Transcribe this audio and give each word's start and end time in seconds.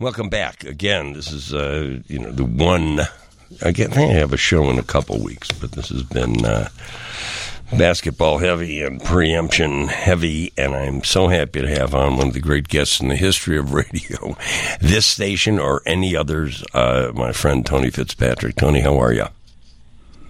Welcome 0.00 0.30
back 0.30 0.64
again. 0.64 1.12
This 1.12 1.30
is 1.30 1.52
uh, 1.52 1.98
you 2.08 2.18
know 2.18 2.32
the 2.32 2.46
one. 2.46 3.00
I 3.62 3.70
think 3.70 3.98
I 3.98 4.00
have 4.00 4.32
a 4.32 4.38
show 4.38 4.70
in 4.70 4.78
a 4.78 4.82
couple 4.82 5.22
weeks, 5.22 5.52
but 5.52 5.72
this 5.72 5.90
has 5.90 6.02
been 6.02 6.42
uh, 6.42 6.70
basketball 7.76 8.38
heavy 8.38 8.82
and 8.82 9.04
preemption 9.04 9.88
heavy, 9.88 10.54
and 10.56 10.74
I'm 10.74 11.04
so 11.04 11.28
happy 11.28 11.60
to 11.60 11.68
have 11.68 11.94
on 11.94 12.16
one 12.16 12.28
of 12.28 12.32
the 12.32 12.40
great 12.40 12.68
guests 12.68 12.98
in 13.00 13.08
the 13.08 13.14
history 13.14 13.58
of 13.58 13.74
radio, 13.74 14.38
this 14.80 15.04
station 15.04 15.58
or 15.58 15.82
any 15.84 16.16
others. 16.16 16.64
Uh, 16.72 17.12
my 17.14 17.32
friend 17.32 17.66
Tony 17.66 17.90
Fitzpatrick. 17.90 18.56
Tony, 18.56 18.80
how 18.80 18.96
are 18.96 19.12
you? 19.12 19.26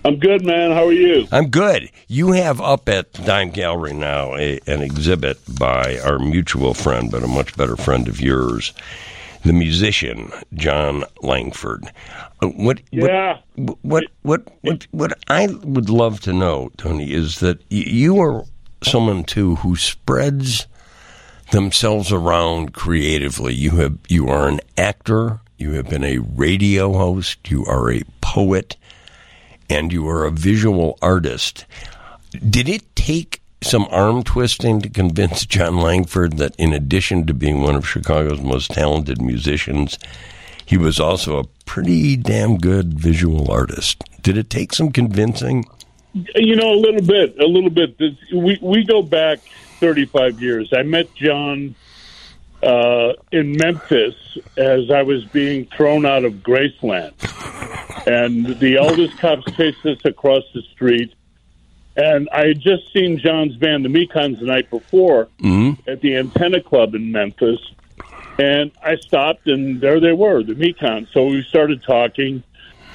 I'm 0.04 0.18
good, 0.18 0.44
man. 0.44 0.72
How 0.72 0.86
are 0.86 0.92
you? 0.92 1.28
I'm 1.30 1.48
good. 1.48 1.90
You 2.08 2.32
have 2.32 2.60
up 2.60 2.88
at 2.88 3.12
Dime 3.12 3.50
Gallery 3.50 3.92
now 3.92 4.34
a, 4.34 4.58
an 4.66 4.82
exhibit 4.82 5.38
by 5.60 6.00
our 6.00 6.18
mutual 6.18 6.74
friend, 6.74 7.08
but 7.08 7.22
a 7.22 7.28
much 7.28 7.56
better 7.56 7.76
friend 7.76 8.08
of 8.08 8.20
yours, 8.20 8.72
the 9.44 9.52
musician 9.52 10.30
Jon 10.54 11.04
Langford. 11.22 11.90
Uh, 12.42 12.48
what, 12.48 12.80
yeah. 12.90 13.38
what, 13.56 13.78
what, 13.82 14.04
what, 14.22 14.42
what, 14.62 14.86
what 14.90 15.18
I 15.28 15.46
would 15.46 15.90
love 15.90 16.20
to 16.22 16.32
know, 16.32 16.70
Tony, 16.76 17.12
is 17.12 17.40
that 17.40 17.62
you 17.70 18.20
are 18.20 18.44
someone 18.82 19.24
too 19.24 19.56
who 19.56 19.76
spreads 19.76 20.66
themselves 21.50 22.12
around 22.12 22.72
creatively. 22.72 23.54
You 23.54 23.70
have, 23.72 23.98
you 24.08 24.28
are 24.28 24.48
an 24.48 24.60
actor. 24.76 25.40
You 25.58 25.72
have 25.72 25.88
been 25.88 26.04
a 26.04 26.18
radio 26.18 26.92
host. 26.92 27.50
You 27.50 27.64
are 27.66 27.90
a 27.92 28.02
poet 28.20 28.76
and 29.68 29.92
you 29.92 30.08
are 30.08 30.24
a 30.24 30.30
visual 30.30 30.98
artist. 31.00 31.66
Did 32.32 32.68
it 32.68 32.96
take 32.96 33.39
some 33.62 33.86
arm 33.90 34.22
twisting 34.22 34.80
to 34.80 34.88
convince 34.88 35.44
Jon 35.46 35.78
Langford 35.78 36.38
that 36.38 36.56
in 36.56 36.72
addition 36.72 37.26
to 37.26 37.34
being 37.34 37.62
one 37.62 37.74
of 37.74 37.88
Chicago's 37.88 38.40
most 38.40 38.70
talented 38.70 39.20
musicians, 39.20 39.98
he 40.64 40.76
was 40.76 41.00
also 41.00 41.38
a 41.38 41.44
pretty 41.66 42.16
damn 42.16 42.58
good 42.58 42.98
visual 42.98 43.50
artist? 43.50 44.02
Did 44.22 44.36
it 44.36 44.50
take 44.50 44.72
some 44.72 44.90
convincing? 44.90 45.64
You 46.12 46.56
know, 46.56 46.72
a 46.72 46.80
little 46.80 47.02
bit, 47.02 47.38
a 47.38 47.46
little 47.46 47.70
bit. 47.70 47.96
We 48.32 48.58
we 48.60 48.84
go 48.84 49.02
back 49.02 49.38
35 49.78 50.40
years. 50.42 50.72
I 50.72 50.82
met 50.82 51.14
John 51.14 51.74
uh, 52.62 53.12
in 53.32 53.56
Memphis 53.56 54.14
as 54.56 54.90
I 54.90 55.02
was 55.02 55.24
being 55.26 55.66
thrown 55.66 56.04
out 56.04 56.24
of 56.24 56.34
Graceland. 56.34 57.14
And 58.06 58.58
the 58.58 58.76
eldest 58.76 59.18
cops 59.18 59.44
chased 59.52 59.84
us 59.86 59.98
across 60.04 60.42
the 60.54 60.62
street. 60.72 61.14
And 61.96 62.28
I 62.32 62.46
had 62.46 62.60
just 62.60 62.92
seen 62.92 63.18
John's 63.18 63.56
band, 63.56 63.84
the 63.84 63.88
Mekons, 63.88 64.38
the 64.38 64.46
night 64.46 64.70
before 64.70 65.28
mm-hmm. 65.40 65.90
at 65.90 66.00
the 66.00 66.16
Antenna 66.16 66.62
Club 66.62 66.94
in 66.94 67.12
Memphis. 67.12 67.58
And 68.38 68.70
I 68.82 68.96
stopped, 68.96 69.46
and 69.48 69.80
there 69.80 70.00
they 70.00 70.12
were, 70.12 70.42
the 70.42 70.54
Mekons. 70.54 71.12
So 71.12 71.26
we 71.26 71.42
started 71.42 71.82
talking. 71.82 72.42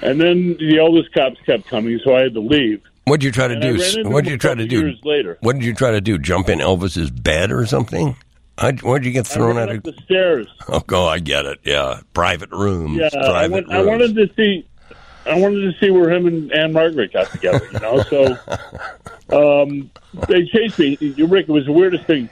And 0.02 0.20
then 0.20 0.58
the 0.58 0.80
eldest 0.80 1.14
cops 1.14 1.40
kept 1.46 1.68
coming, 1.68 2.00
so 2.04 2.16
I 2.16 2.22
had 2.22 2.34
to 2.34 2.40
leave. 2.40 2.82
What 3.06 3.20
did 3.20 3.26
you 3.26 3.32
try 3.32 3.48
to 3.48 3.54
and 3.54 3.62
do? 3.62 4.10
What 4.10 4.24
did 4.24 4.32
you 4.32 4.38
try 4.38 4.56
to 4.56 4.66
do? 4.66 4.94
Later. 5.04 5.38
What 5.42 5.54
did 5.54 5.64
you 5.64 5.74
try 5.76 5.92
to 5.92 6.02
do? 6.02 6.18
Jump 6.18 6.50
in 6.50 6.60
Elvis's 6.60 7.12
bed 7.12 7.52
or 7.52 7.66
something? 7.66 8.16
Where'd 8.82 9.06
you 9.06 9.12
get 9.12 9.28
thrown 9.28 9.58
out 9.58 9.70
of 9.70 9.84
the 9.84 9.94
stairs? 10.04 10.48
Oh, 10.70 10.80
go! 10.80 11.06
I 11.06 11.20
get 11.20 11.46
it. 11.46 11.60
Yeah, 11.64 12.00
private 12.14 12.52
rooms. 12.52 12.98
Yeah, 12.98 13.10
private 13.10 13.36
I, 13.36 13.48
went, 13.48 13.72
I 13.72 13.82
wanted 13.84 14.16
to 14.16 14.34
see. 14.36 14.66
I 15.26 15.40
wanted 15.40 15.62
to 15.62 15.80
see 15.80 15.92
where 15.92 16.12
him 16.12 16.28
and 16.28 16.52
Ann-Margret 16.52 17.14
got 17.14 17.32
together. 17.32 17.68
You 17.72 17.80
know, 17.80 18.02
so 18.04 18.38
um, 19.32 19.92
they 20.28 20.46
chased 20.46 20.78
me. 20.80 20.98
Rick, 21.18 21.50
it 21.50 21.52
was 21.52 21.66
the 21.66 21.72
weirdest 21.72 22.06
thing. 22.06 22.30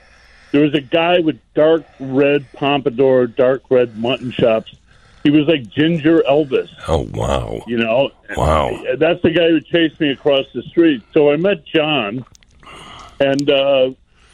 There 0.52 0.62
was 0.62 0.76
a 0.76 0.82
guy 0.82 1.20
with 1.20 1.40
dark 1.56 1.84
red 2.00 2.46
pompadour, 2.54 3.28
dark 3.28 3.64
red 3.72 3.98
mutton 3.98 4.32
chops. 4.32 4.76
He 5.24 5.32
was 5.32 5.48
like 5.48 5.68
Ginger 5.70 6.22
Elvis. 6.30 6.70
Oh 6.88 7.10
wow! 7.14 7.64
You 7.66 7.78
know, 7.78 8.12
wow. 8.36 8.70
That's 8.98 9.22
the 9.22 9.32
guy 9.32 9.48
who 9.48 9.62
chased 9.62 10.00
me 10.00 10.12
across 10.12 10.46
the 10.54 10.62
street. 10.64 11.02
So 11.14 11.32
I 11.32 11.38
met 11.38 11.66
John, 11.66 12.26
and 13.20 13.50
uh, 13.50 13.92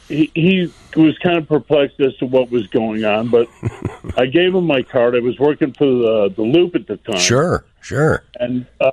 he, 0.08 0.30
he 0.34 0.72
was 0.96 1.16
kind 1.18 1.38
of 1.38 1.48
perplexed 1.48 2.00
as 2.00 2.16
to 2.16 2.26
what 2.26 2.50
was 2.50 2.66
going 2.66 3.04
on, 3.04 3.28
but 3.28 3.48
I 4.16 4.26
gave 4.26 4.54
him 4.54 4.66
my 4.66 4.82
card. 4.82 5.14
I 5.14 5.20
was 5.20 5.38
working 5.38 5.72
for 5.72 5.86
the 5.86 6.32
the 6.34 6.42
Loop 6.42 6.74
at 6.74 6.86
the 6.86 6.96
time. 6.96 7.18
Sure, 7.18 7.64
sure. 7.80 8.24
And 8.38 8.66
uh, 8.80 8.90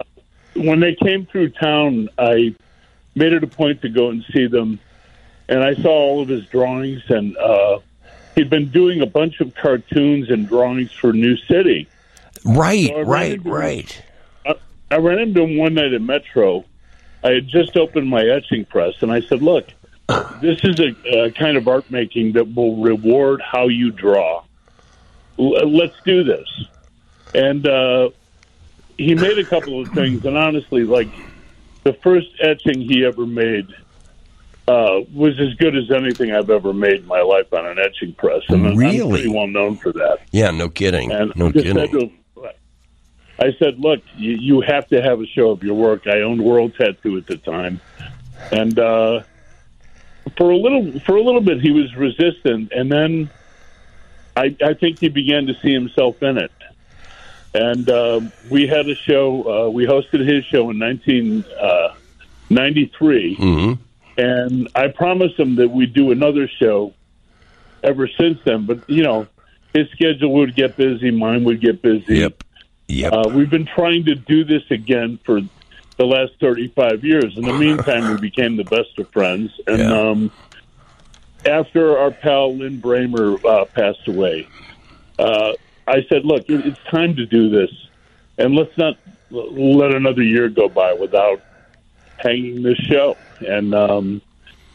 when 0.56 0.80
they 0.80 0.96
came 0.96 1.26
through 1.26 1.50
town, 1.50 2.10
I 2.18 2.56
made 3.16 3.34
it 3.34 3.44
a 3.44 3.48
point 3.48 3.82
to 3.82 3.90
go 3.90 4.10
and 4.10 4.24
see 4.34 4.48
them, 4.48 4.80
and 5.50 5.64
I 5.64 5.76
saw 5.76 5.90
all 5.90 6.22
of 6.22 6.30
his 6.30 6.46
drawings. 6.48 7.04
And 7.10 7.38
uh, 7.38 7.80
he'd 8.36 8.50
been 8.50 8.70
doing 8.70 9.02
a 9.02 9.06
bunch 9.06 9.40
of 9.40 9.56
cartoons 9.56 10.30
and 10.30 10.48
drawings 10.48 10.92
for 10.92 11.14
New 11.14 11.38
City. 11.38 11.88
Right, 12.46 12.88
so 12.88 13.02
right, 13.02 13.44
right. 13.44 14.04
I, 14.46 14.56
I 14.92 14.98
ran 14.98 15.20
into 15.20 15.42
him 15.42 15.58
one 15.58 15.74
night 15.74 15.94
at 15.94 16.02
Metro. 16.02 16.66
I 17.24 17.32
had 17.32 17.48
just 17.48 17.76
opened 17.76 18.10
my 18.10 18.24
etching 18.24 18.66
press, 18.66 18.96
and 19.02 19.12
I 19.12 19.22
said, 19.22 19.42
"Look." 19.42 19.68
this 20.42 20.64
is 20.64 20.80
a, 20.80 21.26
a, 21.26 21.32
kind 21.32 21.58
of 21.58 21.68
art 21.68 21.92
making 21.92 22.32
that 22.32 22.56
will 22.56 22.78
reward 22.78 23.42
how 23.42 23.68
you 23.68 23.92
draw. 23.92 24.42
L- 25.38 25.70
let's 25.70 26.00
do 26.06 26.24
this. 26.24 26.48
And 27.36 27.68
uh, 27.68 28.12
he 28.98 29.16
made 29.16 29.38
a 29.38 29.44
couple 29.44 29.82
of 29.82 29.90
things, 29.90 30.26
and 30.26 30.38
honestly, 30.38 30.84
like 30.84 31.10
the 31.84 31.94
first 31.94 32.28
etching 32.42 32.82
he 32.82 33.06
ever 33.06 33.26
made 33.26 33.68
uh, 34.68 35.02
was 35.14 35.40
as 35.40 35.54
good 35.56 35.76
as 35.76 35.90
anything 35.92 36.34
I've 36.34 36.50
ever 36.50 36.74
made 36.74 37.02
in 37.02 37.06
my 37.06 37.22
life 37.22 37.54
on 37.54 37.66
an 37.66 37.80
etching 37.80 38.14
press. 38.14 38.42
And 38.50 38.78
really? 38.78 39.02
I'm 39.02 39.10
pretty 39.10 39.30
well 39.30 39.48
known 39.48 39.78
for 39.78 39.94
that. 39.94 40.20
Yeah, 40.32 40.52
no 40.52 40.70
kidding. 40.70 41.12
And 41.12 41.34
no 41.36 41.52
kidding. 41.52 41.76
Said 41.76 41.92
to, 41.92 42.12
I 43.40 43.56
said, 43.60 43.80
"Look, 43.80 44.02
you, 44.16 44.32
you 44.32 44.62
have 44.62 44.88
to 44.90 45.02
have 45.02 45.22
a 45.22 45.28
show 45.28 45.52
of 45.52 45.64
your 45.64 45.76
work." 45.76 46.08
I 46.08 46.22
owned 46.22 46.44
World 46.44 46.74
Tattoo 46.76 47.18
at 47.18 47.28
the 47.28 47.38
time, 47.38 47.80
and 48.52 48.78
uh, 48.78 49.22
for 50.38 50.52
a 50.52 50.58
little 50.58 51.00
for 51.02 51.16
a 51.16 51.22
little 51.22 51.42
bit 51.42 51.62
he 51.62 51.72
was 51.72 51.96
resistant, 51.96 52.72
and 52.72 52.92
then 52.92 53.30
I, 54.36 54.56
I 54.64 54.74
think 54.74 55.00
he 55.00 55.10
began 55.10 55.46
to 55.48 55.54
see 55.62 55.74
himself 55.74 56.22
in 56.22 56.38
it. 56.38 56.52
And 57.54 57.90
uh, 57.90 58.20
we 58.50 58.68
had 58.68 58.90
a 58.90 58.96
show. 58.96 59.68
Uh, 59.68 59.70
we 59.70 59.86
hosted 59.86 60.28
his 60.28 60.44
show 60.46 60.70
in 60.70 60.80
1993, 60.80 63.38
uh, 63.40 63.42
mm-hmm. 63.42 64.20
and 64.20 64.70
I 64.76 64.90
promised 64.90 65.40
him 65.40 65.56
that 65.56 65.70
we'd 65.70 65.94
do 65.94 66.12
another 66.12 66.48
show. 66.48 66.94
Ever 67.84 68.08
since 68.08 68.40
then, 68.44 68.66
but 68.66 68.90
you 68.90 69.04
know, 69.04 69.28
his 69.74 69.88
schedule 69.92 70.34
would 70.34 70.56
get 70.56 70.76
busy, 70.76 71.12
mine 71.12 71.44
would 71.44 71.62
get 71.62 71.82
busy. 71.82 72.18
Yep. 72.18 72.44
Yep. 72.88 73.14
Uh, 73.14 73.30
we've 73.34 73.50
been 73.50 73.68
trying 73.68 74.06
to 74.06 74.16
do 74.16 74.44
this 74.44 74.64
again 74.72 75.20
for 75.24 75.42
the 75.98 76.06
last 76.06 76.34
35 76.40 77.04
years. 77.04 77.38
In 77.38 77.44
the 77.44 77.54
meantime, 77.60 78.12
we 78.12 78.20
became 78.20 78.58
the 78.58 78.64
best 78.64 78.98
of 78.98 79.10
friends. 79.12 79.52
And 79.68 79.80
Yeah. 79.80 79.92
um, 79.92 80.32
after 81.46 81.98
our 81.98 82.12
pal 82.12 82.56
Lynn 82.56 82.82
Bramer 82.82 83.44
uh, 83.46 83.66
passed 83.66 84.08
away, 84.08 84.48
uh, 85.20 85.54
I 85.88 86.04
said, 86.10 86.26
look, 86.26 86.46
it's 86.50 86.80
time 86.92 87.16
to 87.16 87.26
do 87.26 87.50
this. 87.50 87.72
And 88.38 88.54
let's 88.56 88.78
not 88.78 88.98
let 89.32 89.94
another 89.96 90.22
year 90.24 90.50
go 90.50 90.68
by 90.70 90.94
without 90.94 91.42
hanging 92.18 92.62
this 92.62 92.78
show. 92.78 93.16
And 93.48 93.74
um, 93.74 94.22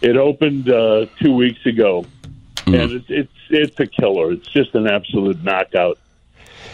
it 0.00 0.16
opened 0.16 0.68
uh, 0.70 1.06
two 1.20 1.34
weeks 1.34 1.64
ago. 1.66 2.04
And 2.66 2.92
it's, 2.92 3.06
it's 3.08 3.32
it's 3.50 3.80
a 3.80 3.86
killer. 3.86 4.32
It's 4.32 4.48
just 4.48 4.74
an 4.74 4.86
absolute 4.86 5.42
knockout. 5.42 5.98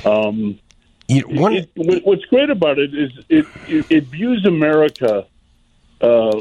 Um, 0.05 0.59
You- 1.09 1.25
one, 1.29 1.55
it, 1.55 1.71
what- 1.75 2.05
what's 2.05 2.25
great 2.27 2.51
about 2.51 2.79
it 2.79 2.95
is 2.95 3.11
it 3.29 3.47
it, 3.67 3.87
it 3.91 4.05
views 4.05 4.45
America 4.45 5.27
uh, 6.01 6.41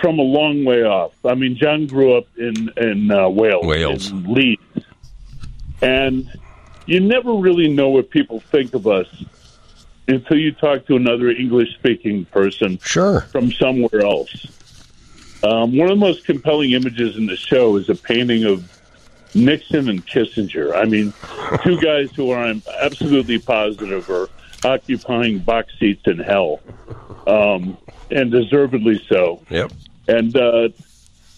from 0.00 0.18
a 0.18 0.22
long 0.22 0.64
way 0.64 0.82
off. 0.84 1.12
I 1.24 1.34
mean, 1.34 1.56
John 1.56 1.86
grew 1.86 2.16
up 2.16 2.26
in 2.38 2.70
in 2.78 3.10
uh, 3.10 3.28
Wales, 3.28 3.66
Wales. 3.66 4.10
in 4.10 4.24
Leeds, 4.32 4.62
and 5.82 6.26
you 6.88 7.00
never 7.00 7.34
really 7.34 7.68
know 7.68 7.90
what 7.90 8.08
people 8.08 8.40
think 8.40 8.72
of 8.72 8.86
us 8.86 9.06
until 10.08 10.38
you 10.38 10.52
talk 10.52 10.86
to 10.86 10.96
another 10.96 11.28
English 11.28 11.74
speaking 11.74 12.24
person 12.24 12.78
sure. 12.78 13.20
from 13.20 13.52
somewhere 13.52 14.00
else. 14.00 14.46
Um, 15.44 15.76
one 15.76 15.90
of 15.90 15.98
the 15.98 16.06
most 16.06 16.24
compelling 16.24 16.72
images 16.72 17.16
in 17.16 17.26
the 17.26 17.36
show 17.36 17.76
is 17.76 17.90
a 17.90 17.94
painting 17.94 18.44
of 18.44 18.72
Nixon 19.34 19.90
and 19.90 20.04
Kissinger. 20.06 20.74
I 20.74 20.86
mean, 20.86 21.12
two 21.62 21.78
guys 21.78 22.10
who 22.12 22.30
are 22.30 22.42
I'm 22.42 22.62
absolutely 22.80 23.38
positive 23.38 24.08
are 24.08 24.30
occupying 24.64 25.40
box 25.40 25.74
seats 25.78 26.06
in 26.06 26.18
hell, 26.18 26.60
um, 27.26 27.76
and 28.10 28.30
deservedly 28.30 29.04
so. 29.10 29.42
Yep. 29.50 29.72
And 30.08 30.34
uh, 30.34 30.70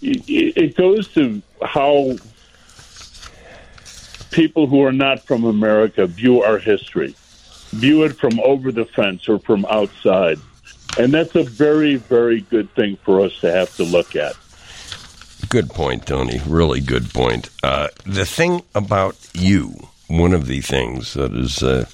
it, 0.01 0.25
it 0.29 0.77
goes 0.77 1.09
to 1.15 1.43
how 1.63 2.17
people 4.31 4.67
who 4.67 4.85
are 4.85 4.93
not 4.93 5.21
from 5.21 5.45
America 5.45 6.07
view 6.07 6.43
our 6.43 6.59
history, 6.59 7.15
view 7.71 8.05
it 8.05 8.17
from 8.19 8.41
over 8.41 8.73
the 8.73 8.85
fence 8.85 9.29
or 9.29 9.39
from 9.39 9.65
outside. 9.67 10.39
And 10.99 11.13
that's 11.13 11.35
a 11.37 11.45
very, 11.45 11.97
very 11.97 12.41
good 12.43 12.73
thing 12.75 12.97
for 13.05 13.21
us 13.21 13.39
to 13.41 13.53
have 13.53 13.75
to 13.77 13.85
look 13.85 14.17
at. 14.17 14.35
Good 15.49 15.71
point, 15.71 16.07
Tony. 16.07 16.41
Really 16.47 16.81
good 16.81 17.13
point. 17.13 17.51
Uh, 17.63 17.89
the 18.05 18.25
thing 18.25 18.63
about 18.75 19.17
you, 19.33 19.75
one 20.09 20.33
of 20.33 20.47
the 20.47 20.61
things 20.61 21.15
that 21.15 21.33
is 21.33 21.63
uh, 21.63 21.87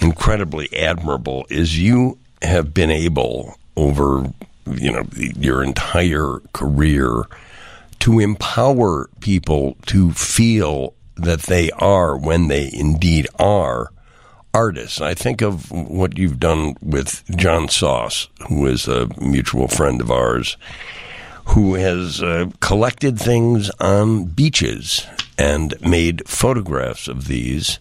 incredibly 0.00 0.72
admirable 0.76 1.46
is 1.50 1.78
you 1.80 2.18
have 2.42 2.74
been 2.74 2.90
able 2.90 3.56
over 3.76 4.32
you 4.70 4.92
know 4.92 5.04
your 5.14 5.62
entire 5.62 6.40
career 6.52 7.24
to 8.00 8.18
empower 8.18 9.08
people 9.20 9.76
to 9.86 10.10
feel 10.12 10.94
that 11.16 11.42
they 11.42 11.70
are 11.72 12.16
when 12.16 12.48
they 12.48 12.70
indeed 12.72 13.26
are 13.38 13.90
artists. 14.54 15.00
I 15.00 15.14
think 15.14 15.42
of 15.42 15.70
what 15.70 16.16
you've 16.16 16.40
done 16.40 16.76
with 16.80 17.24
John 17.36 17.68
Sauce, 17.68 18.28
who 18.48 18.66
is 18.66 18.88
a 18.88 19.08
mutual 19.20 19.68
friend 19.68 20.00
of 20.00 20.10
ours, 20.10 20.56
who 21.46 21.74
has 21.74 22.22
uh, 22.22 22.50
collected 22.60 23.18
things 23.18 23.70
on 23.80 24.24
beaches 24.24 25.06
and 25.38 25.74
made 25.80 26.26
photographs 26.28 27.06
of 27.06 27.28
these. 27.28 27.78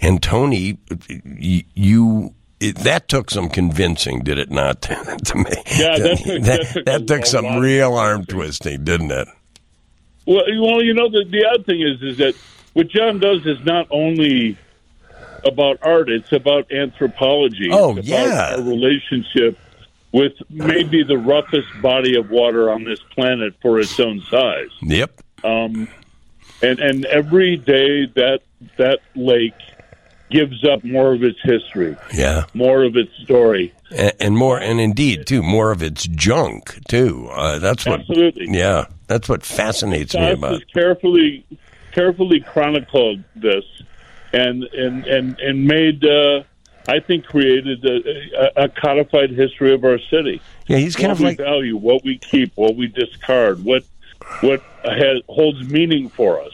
And 0.00 0.22
Tony, 0.22 0.78
you 1.08 2.34
it, 2.60 2.76
that 2.78 3.08
took 3.08 3.30
some 3.30 3.48
convincing, 3.48 4.20
did 4.20 4.38
it 4.38 4.50
not? 4.50 4.82
to 4.82 5.34
me, 5.36 5.44
yeah, 5.76 5.98
that, 5.98 6.18
took, 6.24 6.42
that, 6.42 6.70
took, 6.72 6.84
that 6.86 7.06
took 7.06 7.26
some 7.26 7.58
real 7.58 7.94
arm 7.94 8.24
twisting, 8.24 8.84
didn't 8.84 9.12
it? 9.12 9.28
Well, 10.26 10.42
well, 10.60 10.82
you 10.82 10.92
know, 10.92 11.08
the 11.08 11.24
the 11.30 11.46
other 11.46 11.62
thing 11.62 11.80
is, 11.80 12.02
is 12.02 12.18
that 12.18 12.34
what 12.78 12.86
John 12.86 13.18
does 13.18 13.44
is 13.44 13.58
not 13.64 13.88
only 13.90 14.56
about 15.44 15.80
art; 15.82 16.08
it's 16.08 16.30
about 16.30 16.70
anthropology. 16.70 17.70
Oh, 17.72 17.96
it's 17.96 18.06
yeah, 18.06 18.54
a 18.54 18.62
relationship 18.62 19.58
with 20.12 20.34
maybe 20.48 21.02
the 21.02 21.18
roughest 21.18 21.66
body 21.82 22.16
of 22.16 22.30
water 22.30 22.70
on 22.70 22.84
this 22.84 23.00
planet 23.16 23.54
for 23.60 23.80
its 23.80 23.98
own 23.98 24.20
size. 24.30 24.70
Yep. 24.80 25.10
Um, 25.42 25.88
and 26.62 26.78
and 26.78 27.04
every 27.06 27.56
day 27.56 28.06
that 28.14 28.42
that 28.76 29.00
lake 29.16 29.54
gives 30.30 30.64
up 30.64 30.84
more 30.84 31.14
of 31.14 31.24
its 31.24 31.40
history. 31.42 31.96
Yeah. 32.14 32.44
More 32.54 32.84
of 32.84 32.96
its 32.96 33.10
story. 33.24 33.74
And, 33.90 34.12
and 34.20 34.36
more, 34.36 34.60
and 34.60 34.78
indeed, 34.78 35.26
too, 35.26 35.42
more 35.42 35.72
of 35.72 35.82
its 35.82 36.06
junk, 36.06 36.78
too. 36.86 37.28
Uh, 37.32 37.58
that's 37.58 37.84
what. 37.84 38.00
Absolutely. 38.00 38.46
Yeah. 38.50 38.86
That's 39.08 39.28
what 39.28 39.42
fascinates 39.42 40.14
me 40.14 40.30
about. 40.30 40.62
carefully, 40.72 41.44
carefully 41.98 42.40
chronicled 42.40 43.22
this, 43.34 43.64
and 44.32 44.62
and 44.64 45.04
and 45.06 45.38
and 45.40 45.66
made. 45.66 46.04
Uh, 46.04 46.42
I 46.86 47.00
think 47.00 47.26
created 47.26 47.84
a, 47.84 48.64
a, 48.64 48.68
codified 48.70 49.28
history 49.28 49.74
of 49.74 49.84
our 49.84 49.98
city. 50.10 50.40
Yeah, 50.68 50.78
he's 50.78 50.96
kind 50.96 51.08
what 51.08 51.18
of 51.18 51.20
like 51.20 51.36
value, 51.36 51.76
what 51.76 52.02
we 52.02 52.16
keep, 52.16 52.56
what 52.56 52.76
we 52.76 52.86
discard, 52.86 53.62
what 53.62 53.84
what 54.40 54.62
has, 54.84 55.20
holds 55.28 55.68
meaning 55.68 56.08
for 56.08 56.40
us. 56.40 56.52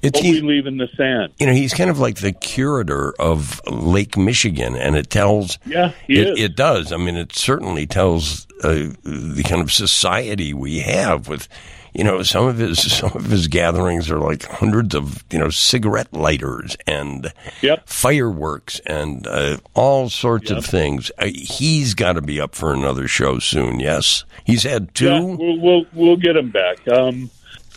It's, 0.00 0.20
what 0.20 0.22
we 0.22 0.40
leave 0.42 0.66
in 0.66 0.76
the 0.76 0.88
sand. 0.96 1.32
You 1.40 1.46
know, 1.46 1.54
he's 1.54 1.74
kind 1.74 1.90
of 1.90 1.98
like 1.98 2.18
the 2.18 2.30
curator 2.30 3.14
of 3.18 3.60
Lake 3.66 4.16
Michigan, 4.16 4.76
and 4.76 4.96
it 4.96 5.10
tells. 5.10 5.58
Yeah, 5.66 5.92
it, 6.06 6.38
it, 6.38 6.56
does. 6.56 6.92
I 6.92 6.96
mean, 6.96 7.16
it 7.16 7.34
certainly 7.34 7.86
tells 7.86 8.46
uh, 8.62 8.90
the 9.02 9.42
kind 9.44 9.60
of 9.60 9.72
society 9.72 10.54
we 10.54 10.80
have 10.80 11.26
with 11.26 11.48
you 11.94 12.02
know, 12.02 12.22
some 12.22 12.46
of 12.46 12.58
his 12.58 12.80
some 12.98 13.12
of 13.14 13.26
his 13.26 13.48
gatherings 13.48 14.10
are 14.10 14.18
like 14.18 14.44
hundreds 14.44 14.94
of 14.94 15.24
you 15.30 15.38
know 15.38 15.48
cigarette 15.48 16.12
lighters 16.12 16.76
and 16.86 17.32
yep. 17.62 17.88
fireworks 17.88 18.80
and 18.80 19.26
uh, 19.26 19.58
all 19.74 20.10
sorts 20.10 20.50
yep. 20.50 20.58
of 20.58 20.66
things. 20.66 21.10
Uh, 21.18 21.26
he's 21.26 21.94
got 21.94 22.14
to 22.14 22.22
be 22.22 22.40
up 22.40 22.54
for 22.54 22.72
another 22.72 23.08
show 23.08 23.38
soon. 23.38 23.80
Yes, 23.80 24.24
he's 24.44 24.64
had 24.64 24.94
two. 24.94 25.06
Yeah, 25.06 25.20
we'll, 25.20 25.60
we'll, 25.60 25.86
we'll 25.92 26.16
get 26.16 26.36
him 26.36 26.50
back. 26.50 26.86
Um, 26.88 27.30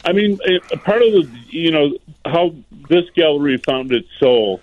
I 0.03 0.13
mean, 0.13 0.39
part 0.83 1.01
of 1.01 1.11
the 1.13 1.29
you 1.49 1.71
know 1.71 1.93
how 2.25 2.55
this 2.89 3.09
gallery 3.11 3.57
found 3.57 3.91
its 3.91 4.09
soul 4.19 4.61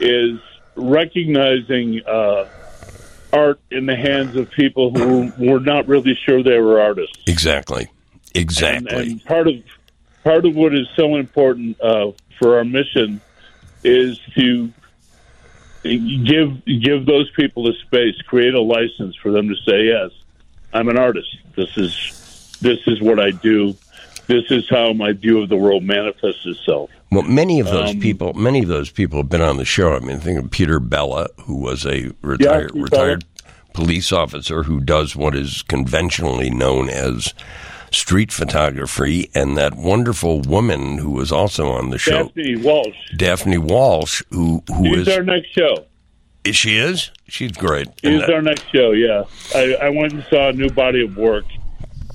is 0.00 0.38
recognizing 0.76 2.00
uh, 2.06 2.48
art 3.32 3.60
in 3.70 3.86
the 3.86 3.96
hands 3.96 4.36
of 4.36 4.50
people 4.50 4.96
who 4.96 5.32
were 5.38 5.60
not 5.60 5.88
really 5.88 6.14
sure 6.14 6.42
they 6.42 6.58
were 6.58 6.80
artists. 6.80 7.18
Exactly. 7.26 7.90
Exactly. 8.34 8.88
And, 8.90 9.10
and 9.12 9.24
part 9.24 9.48
of 9.48 9.54
part 10.24 10.44
of 10.44 10.54
what 10.54 10.74
is 10.74 10.86
so 10.96 11.16
important 11.16 11.80
uh, 11.80 12.12
for 12.38 12.58
our 12.58 12.64
mission 12.64 13.20
is 13.84 14.18
to 14.36 14.72
give 15.82 16.64
give 16.64 17.06
those 17.06 17.30
people 17.32 17.68
a 17.68 17.74
space, 17.74 18.20
create 18.26 18.54
a 18.54 18.60
license 18.60 19.16
for 19.16 19.30
them 19.30 19.48
to 19.48 19.56
say, 19.66 19.86
"Yes, 19.86 20.10
I'm 20.72 20.88
an 20.88 20.98
artist. 20.98 21.36
This 21.56 21.76
is 21.76 22.56
this 22.60 22.80
is 22.86 23.00
what 23.00 23.20
I 23.20 23.30
do. 23.30 23.76
This 24.26 24.50
is 24.50 24.68
how 24.68 24.92
my 24.92 25.12
view 25.12 25.40
of 25.40 25.48
the 25.48 25.56
world 25.56 25.82
manifests 25.82 26.44
itself." 26.44 26.90
Well, 27.10 27.22
many 27.22 27.60
of 27.60 27.66
those 27.66 27.90
um, 27.90 28.00
people, 28.00 28.34
many 28.34 28.62
of 28.62 28.68
those 28.68 28.90
people 28.90 29.18
have 29.18 29.30
been 29.30 29.40
on 29.40 29.56
the 29.56 29.64
show. 29.64 29.94
I 29.94 30.00
mean, 30.00 30.18
think 30.18 30.38
of 30.38 30.50
Peter 30.50 30.78
Bella, 30.78 31.28
who 31.44 31.56
was 31.56 31.86
a 31.86 32.10
retired 32.22 32.72
yeah, 32.74 32.82
retired 32.82 33.24
police 33.72 34.12
officer 34.12 34.64
who 34.64 34.80
does 34.80 35.14
what 35.14 35.34
is 35.34 35.62
conventionally 35.62 36.50
known 36.50 36.88
as 36.90 37.32
street 37.90 38.32
photography, 38.32 39.30
and 39.34 39.56
that 39.56 39.74
wonderful 39.74 40.40
woman 40.40 40.98
who 40.98 41.10
was 41.10 41.32
also 41.32 41.68
on 41.68 41.90
the 41.90 41.98
show, 41.98 42.24
Daphne 42.24 42.56
Walsh. 42.56 42.96
Daphne 43.16 43.58
Walsh, 43.58 44.22
who 44.30 44.62
who 44.68 44.84
She's 44.84 45.08
is 45.08 45.16
our 45.16 45.22
next 45.22 45.48
show. 45.48 45.84
Is 46.44 46.56
she 46.56 46.76
is? 46.76 47.10
She's 47.26 47.52
great. 47.52 47.88
She's 48.02 48.22
our 48.22 48.40
next 48.40 48.70
show. 48.70 48.92
Yeah, 48.92 49.24
I, 49.54 49.74
I 49.82 49.88
went 49.90 50.12
and 50.14 50.24
saw 50.30 50.48
a 50.48 50.52
new 50.52 50.70
body 50.70 51.04
of 51.04 51.16
work, 51.16 51.44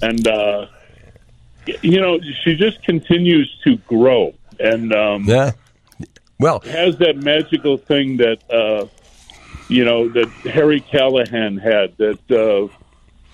and 0.01 0.27
uh, 0.27 0.67
you 1.81 2.01
know 2.01 2.19
she 2.43 2.55
just 2.55 2.81
continues 2.83 3.55
to 3.63 3.77
grow, 3.77 4.33
and 4.59 4.93
um, 4.93 5.25
yeah, 5.25 5.51
well, 6.39 6.61
has 6.61 6.97
that 6.97 7.17
magical 7.17 7.77
thing 7.77 8.17
that 8.17 8.39
uh, 8.51 8.87
you 9.67 9.85
know 9.85 10.09
that 10.09 10.29
Harry 10.29 10.79
Callahan 10.79 11.57
had 11.57 11.95
that. 11.97 12.31
Uh, 12.31 12.73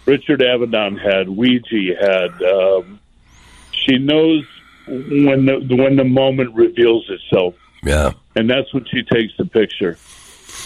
Richard 0.10 0.40
Avedon 0.40 1.00
had, 1.00 1.28
Weegee 1.28 1.96
had. 1.96 2.42
Um, 2.42 3.00
she 3.72 4.00
knows 4.00 4.44
when 4.88 5.46
the 5.46 5.76
when 5.76 5.98
the 5.98 6.04
moment 6.04 6.56
reveals 6.56 7.08
itself. 7.10 7.54
Yeah, 7.84 8.14
and 8.36 8.50
that's 8.50 8.74
when 8.74 8.86
she 8.86 9.04
takes 9.04 9.34
the 9.38 9.46
picture. 9.46 9.98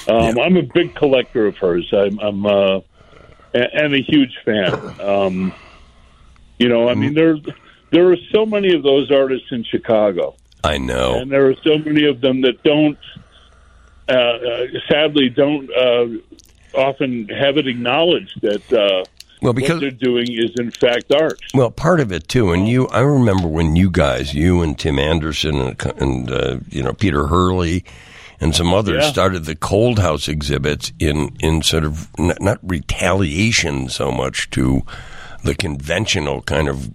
Um, 0.07 0.37
yeah. 0.37 0.43
I'm 0.43 0.55
a 0.55 0.61
big 0.61 0.95
collector 0.95 1.45
of 1.45 1.57
hers. 1.57 1.87
I'm, 1.91 2.19
I'm 2.19 2.45
uh, 2.45 2.79
and 3.53 3.93
a 3.93 4.01
huge 4.01 4.37
fan. 4.45 4.73
Um, 5.01 5.53
you 6.57 6.69
know, 6.69 6.87
I 6.87 6.95
mean, 6.95 7.13
there 7.13 7.35
there 7.91 8.09
are 8.11 8.17
so 8.31 8.45
many 8.45 8.73
of 8.73 8.81
those 8.81 9.11
artists 9.11 9.51
in 9.51 9.65
Chicago. 9.65 10.35
I 10.63 10.77
know, 10.77 11.15
and 11.15 11.29
there 11.29 11.47
are 11.49 11.55
so 11.65 11.77
many 11.77 12.05
of 12.05 12.21
them 12.21 12.41
that 12.41 12.63
don't, 12.63 12.97
uh, 14.07 14.13
uh, 14.13 14.67
sadly, 14.89 15.27
don't 15.27 15.69
uh, 15.75 16.07
often 16.73 17.27
have 17.27 17.57
it 17.57 17.67
acknowledged 17.67 18.39
that 18.41 18.71
uh, 18.71 19.03
well, 19.43 19.53
because 19.53 19.75
what 19.75 19.81
they're 19.81 19.91
doing 19.91 20.31
is 20.31 20.51
in 20.57 20.71
fact 20.71 21.11
art. 21.13 21.39
Well, 21.53 21.71
part 21.71 21.99
of 21.99 22.11
it 22.11 22.27
too, 22.27 22.51
and 22.51 22.67
you, 22.67 22.87
I 22.87 23.01
remember 23.01 23.47
when 23.47 23.75
you 23.75 23.91
guys, 23.91 24.33
you 24.33 24.61
and 24.61 24.77
Tim 24.77 24.97
Anderson 24.97 25.59
and, 25.59 25.85
and 25.97 26.31
uh, 26.31 26.59
you 26.69 26.81
know 26.81 26.93
Peter 26.93 27.27
Hurley 27.27 27.83
and 28.39 28.55
some 28.55 28.73
others 28.73 29.03
yeah. 29.03 29.11
started 29.11 29.45
the 29.45 29.55
Cold 29.55 29.99
House 29.99 30.27
exhibits 30.27 30.91
in 30.99 31.35
in 31.39 31.61
sort 31.61 31.83
of 31.83 32.07
not, 32.17 32.41
not 32.41 32.59
retaliation 32.63 33.89
so 33.89 34.11
much 34.11 34.49
to 34.51 34.83
the 35.43 35.55
conventional 35.55 36.41
kind 36.41 36.69
of 36.69 36.93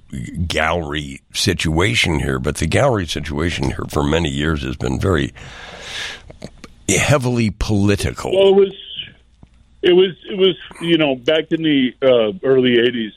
gallery 0.49 1.21
situation 1.35 2.19
here, 2.19 2.39
but 2.39 2.57
the 2.57 2.67
gallery 2.67 3.07
situation 3.07 3.67
here 3.67 3.85
for 3.89 4.03
many 4.03 4.31
years 4.31 4.63
has 4.63 4.77
been 4.77 4.99
very 4.99 5.33
heavily 6.89 7.51
political. 7.51 8.33
Well, 8.33 8.49
it 8.49 8.67
was 8.67 8.75
it 9.89 9.93
was 9.95 10.15
it 10.29 10.39
was 10.39 10.57
you 10.81 10.99
know 10.99 11.17
back 11.17 11.51
in 11.51 11.63
the 11.63 11.95
uh, 12.03 12.47
early 12.47 12.77
'80s, 12.77 13.13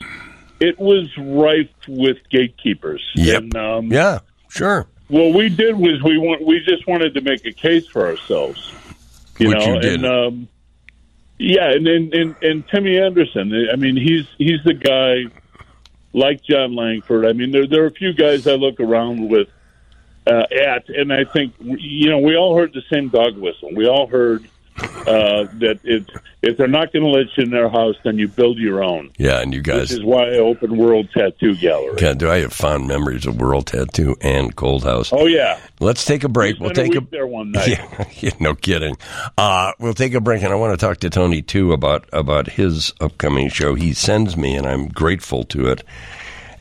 it 0.60 0.78
was 0.78 1.06
rife 1.18 1.70
with 1.86 2.18
gatekeepers. 2.30 3.02
Yep. 3.14 3.42
And, 3.42 3.56
um, 3.56 3.92
yeah. 3.92 4.20
Sure. 4.48 4.86
What 5.08 5.34
we 5.34 5.48
did 5.48 5.76
was 5.76 6.02
we 6.02 6.18
want 6.18 6.44
we 6.44 6.60
just 6.60 6.86
wanted 6.86 7.14
to 7.14 7.20
make 7.20 7.44
a 7.44 7.52
case 7.52 7.86
for 7.86 8.06
ourselves. 8.06 8.72
You 9.38 9.48
Which 9.48 9.58
know, 9.58 9.74
you 9.74 9.80
did. 9.80 9.94
and 9.94 10.06
um, 10.06 10.48
yeah, 11.38 11.70
and, 11.70 11.86
and 11.86 12.14
and 12.14 12.36
and 12.42 12.68
Timmy 12.68 12.98
Anderson. 12.98 13.68
I 13.72 13.76
mean, 13.76 13.96
he's 13.96 14.26
he's 14.38 14.62
the 14.64 14.74
guy 14.74 15.24
like 16.12 16.42
Jon 16.42 16.74
Langford. 16.74 17.26
I 17.26 17.32
mean, 17.32 17.50
there 17.50 17.66
there 17.66 17.82
are 17.84 17.88
a 17.88 17.92
few 17.92 18.12
guys 18.12 18.46
I 18.46 18.54
look 18.54 18.80
around 18.80 19.28
with 19.28 19.48
uh, 20.26 20.44
at, 20.50 20.88
and 20.88 21.12
I 21.12 21.24
think 21.24 21.54
you 21.60 22.10
know 22.10 22.18
we 22.18 22.36
all 22.36 22.56
heard 22.56 22.72
the 22.72 22.82
same 22.90 23.08
dog 23.08 23.36
whistle. 23.36 23.70
We 23.74 23.86
all 23.88 24.06
heard 24.06 24.48
uh, 24.78 25.46
that 25.58 25.80
if 25.84 26.04
if 26.42 26.56
they're 26.56 26.66
not 26.66 26.92
going 26.92 27.04
to 27.04 27.08
let 27.10 27.26
you 27.36 27.44
in 27.44 27.50
their 27.50 27.68
house, 27.68 27.94
then 28.04 28.18
you 28.18 28.26
build 28.26 28.58
your 28.58 28.82
own. 28.82 29.10
Yeah, 29.16 29.40
and 29.40 29.54
you 29.54 29.62
guys. 29.62 29.90
This 29.90 29.98
is 29.98 30.04
why 30.04 30.24
I 30.24 30.38
opened 30.38 30.76
World 30.76 31.08
Tattoo 31.14 31.54
Gallery. 31.56 32.00
God, 32.00 32.18
do 32.18 32.30
I 32.30 32.40
have 32.40 32.52
fond 32.52 32.88
memories 32.88 33.26
of 33.26 33.40
World 33.40 33.66
Tattoo 33.66 34.16
and 34.20 34.54
Cold 34.56 34.84
House? 34.84 35.12
Oh 35.12 35.26
yeah. 35.26 35.60
Let's 35.80 36.04
take 36.04 36.24
a 36.24 36.28
break. 36.28 36.58
We'll 36.58 36.70
take 36.70 36.94
a, 36.94 36.98
a 36.98 37.06
there 37.10 37.26
one 37.26 37.52
night. 37.52 37.78
Yeah, 38.22 38.30
no 38.38 38.54
kidding. 38.54 38.96
Uh, 39.36 39.72
we'll 39.80 39.94
take 39.94 40.14
a 40.14 40.20
break, 40.20 40.42
and 40.42 40.52
I 40.52 40.56
want 40.56 40.78
to 40.78 40.86
talk 40.86 40.98
to 40.98 41.10
Tony 41.10 41.42
too 41.42 41.72
about 41.72 42.04
about 42.12 42.48
his 42.48 42.92
upcoming 43.00 43.48
show. 43.48 43.74
He 43.74 43.94
sends 43.94 44.36
me, 44.36 44.56
and 44.56 44.66
I'm 44.66 44.88
grateful 44.88 45.44
to 45.44 45.68
it. 45.68 45.82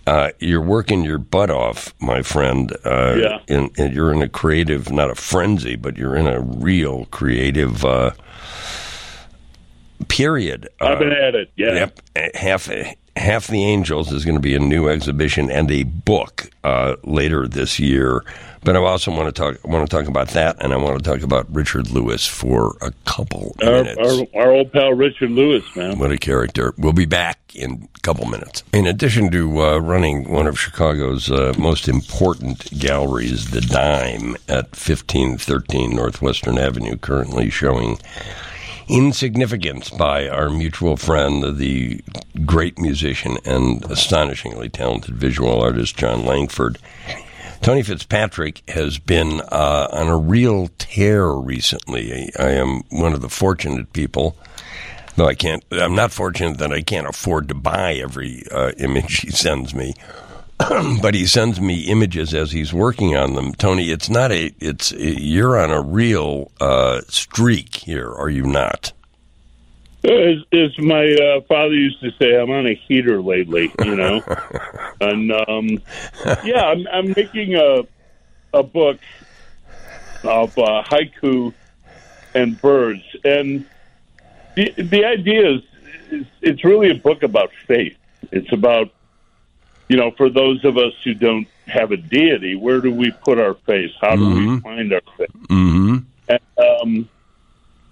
Uh, 0.08 0.32
you're 0.40 0.62
working 0.62 1.04
your 1.04 1.18
butt 1.20 1.50
off, 1.52 1.94
my 2.02 2.22
friend. 2.22 2.76
Uh, 2.84 3.16
Yeah. 3.18 3.40
And, 3.48 3.70
and 3.78 3.94
you're 3.94 4.12
in 4.12 4.22
a 4.22 4.30
creative, 4.30 4.92
not 4.92 5.10
a 5.12 5.16
frenzy, 5.16 5.76
but 5.76 5.98
you're 5.98 6.16
in 6.16 6.28
a 6.28 6.42
real 6.42 7.06
creative 7.12 7.86
uh, 7.86 8.12
period. 10.08 10.68
I've 10.80 11.00
been 11.00 11.12
Uh, 11.12 11.28
at 11.28 11.36
it. 11.36 11.52
Yeah. 11.56 11.74
Yep. 12.16 12.36
Half 12.36 12.70
Half 13.16 13.48
the 13.48 13.64
Angels 13.66 14.12
is 14.12 14.24
going 14.24 14.36
to 14.36 14.42
be 14.42 14.56
a 14.56 14.60
new 14.60 14.88
exhibition 14.88 15.52
and 15.52 15.70
a 15.70 15.84
book 15.84 16.50
uh, 16.64 16.96
later 17.04 17.48
this 17.48 17.78
year. 17.80 18.24
But 18.64 18.76
I 18.76 18.80
also 18.80 19.12
want 19.12 19.26
to 19.28 19.32
talk. 19.32 19.64
Want 19.68 19.90
to 19.90 19.96
talk 19.98 20.08
about 20.08 20.30
that, 20.30 20.64
and 20.64 20.72
I 20.72 20.78
want 20.78 21.04
to 21.04 21.04
talk 21.04 21.24
about 21.24 21.52
Richard 21.54 21.90
Lewis 21.90 22.28
for 22.28 22.78
a 22.82 22.92
couple 23.06 23.56
Our, 23.64 23.84
minutes. 23.84 23.98
our, 24.36 24.42
our 24.44 24.52
old 24.52 24.72
pal 24.72 24.94
Richard 24.94 25.32
Lewis, 25.32 25.64
man. 25.76 25.98
What 25.98 26.12
a 26.12 26.18
character. 26.18 26.72
We'll 26.78 26.94
be 26.94 27.06
back 27.06 27.40
in 27.56 27.90
a 27.96 28.00
couple 28.02 28.28
minutes. 28.28 28.64
In 28.72 28.86
addition 28.86 29.32
to 29.32 29.62
uh, 29.64 29.78
running 29.80 30.30
one 30.32 30.46
of 30.46 30.60
Chicago's 30.60 31.32
uh, 31.32 31.54
most 31.58 31.88
important 31.88 32.78
galleries, 32.80 33.50
The 33.50 33.62
Dime, 33.62 34.36
at 34.48 34.66
1513 34.78 35.96
Northwestern 35.96 36.60
Avenue, 36.60 36.98
currently 36.98 37.50
showing 37.50 37.98
Insignificance 38.92 39.90
by 39.90 40.28
our 40.28 40.50
mutual 40.50 40.98
friend, 40.98 41.58
the 41.58 42.02
great 42.46 42.78
musician 42.78 43.38
and 43.46 43.84
astonishingly 43.90 44.68
talented 44.68 45.16
visual 45.16 45.62
artist, 45.62 45.98
Jon 45.98 46.26
Langford. 46.26 46.78
Tony 47.62 47.84
Fitzpatrick 47.84 48.62
has 48.70 48.98
been 48.98 49.40
uh, 49.52 49.88
on 49.92 50.08
a 50.08 50.18
real 50.18 50.70
tear 50.78 51.28
recently. 51.28 52.32
I, 52.38 52.52
am 52.52 52.82
one 52.90 53.14
of 53.14 53.22
the 53.22 53.30
fortunate 53.30 53.94
people 53.94 54.36
no, 55.18 55.26
I 55.26 55.36
can't. 55.36 55.64
I'm 55.72 55.96
not 55.96 56.12
fortunate 56.12 56.58
that 56.60 56.72
I 56.72 56.82
can't 56.82 57.08
afford 57.08 57.50
to 57.50 57.56
buy 57.56 57.96
every 57.96 58.44
uh, 58.52 58.72
image 58.78 59.22
he 59.22 59.30
sends 59.32 59.74
me, 59.74 59.94
but 61.02 61.14
he 61.14 61.26
sends 61.26 61.60
me 61.60 61.82
images 61.82 62.34
as 62.34 62.52
he's 62.52 62.74
working 62.74 63.16
on 63.16 63.34
them. 63.34 63.54
Tony, 63.54 63.92
it's 63.92 64.10
not 64.10 64.32
a. 64.32 64.54
It's 64.60 64.92
you're 64.92 65.58
on 65.58 65.72
a 65.72 65.82
real 65.82 66.52
uh, 66.60 67.02
streak 67.08 67.76
here, 67.76 68.12
are 68.12 68.30
you 68.30 68.44
not? 68.44 68.92
As, 70.04 70.38
as 70.52 70.78
my 70.80 71.06
uh, 71.06 71.42
father 71.42 71.76
used 71.76 72.02
to 72.02 72.12
say, 72.20 72.36
I'm 72.36 72.50
on 72.50 72.66
a 72.66 72.74
heater 72.74 73.22
lately, 73.22 73.72
you 73.84 73.96
know. 73.96 74.24
and 75.02 75.32
um, 75.32 75.70
yeah, 76.44 76.66
I'm, 76.66 76.88
I'm 76.92 77.14
making 77.16 77.56
a 77.56 77.84
a 78.54 78.64
book 78.64 79.00
of 80.24 80.58
uh, 80.58 80.84
haiku 80.84 81.54
and 82.34 82.60
birds, 82.62 83.04
and 83.24 83.66
the 84.56 84.74
the 84.78 85.06
idea 85.06 85.52
is, 85.52 85.62
is 86.12 86.26
it's 86.42 86.64
really 86.64 86.90
a 86.90 86.96
book 86.96 87.24
about 87.24 87.52
faith. 87.68 87.98
It's 88.32 88.52
about 88.52 88.92
you 89.92 89.98
know, 89.98 90.12
for 90.12 90.30
those 90.30 90.64
of 90.64 90.78
us 90.78 90.94
who 91.04 91.14
don't 91.14 91.48
have 91.68 91.92
a 91.92 91.98
deity, 91.98 92.56
where 92.56 92.80
do 92.80 92.94
we 92.94 93.12
put 93.12 93.38
our 93.38 93.56
faith? 93.66 93.92
How 94.00 94.16
do 94.16 94.30
we 94.30 94.60
find 94.62 94.94
our 94.94 95.02
faith? 95.18 95.34
Mm-hmm. 95.50 95.98
And, 96.30 96.40
um, 96.58 97.10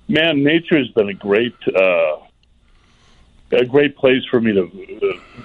man, 0.07 0.41
nature 0.41 0.77
has 0.77 0.87
been 0.91 1.09
a 1.09 1.13
great, 1.13 1.57
uh, 1.67 2.19
a 3.51 3.65
great 3.65 3.97
place 3.97 4.23
for 4.31 4.39
me 4.39 4.53
to 4.53 4.63
uh, 4.63 5.41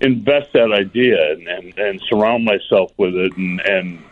invest 0.00 0.52
that 0.54 0.72
idea 0.72 1.30
and, 1.30 1.46
and, 1.46 1.78
and 1.78 2.02
surround 2.08 2.44
myself 2.44 2.90
with 2.96 3.14
it, 3.14 3.36
and 3.36 3.60
and 3.60 4.02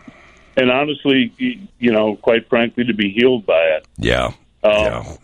and 0.55 0.71
honestly, 0.71 1.33
you 1.79 1.91
know, 1.91 2.15
quite 2.15 2.47
frankly, 2.47 2.85
to 2.85 2.93
be 2.93 3.11
healed 3.11 3.45
by 3.45 3.61
it. 3.75 3.85
Yeah. 3.97 4.27
Um, 4.63 5.17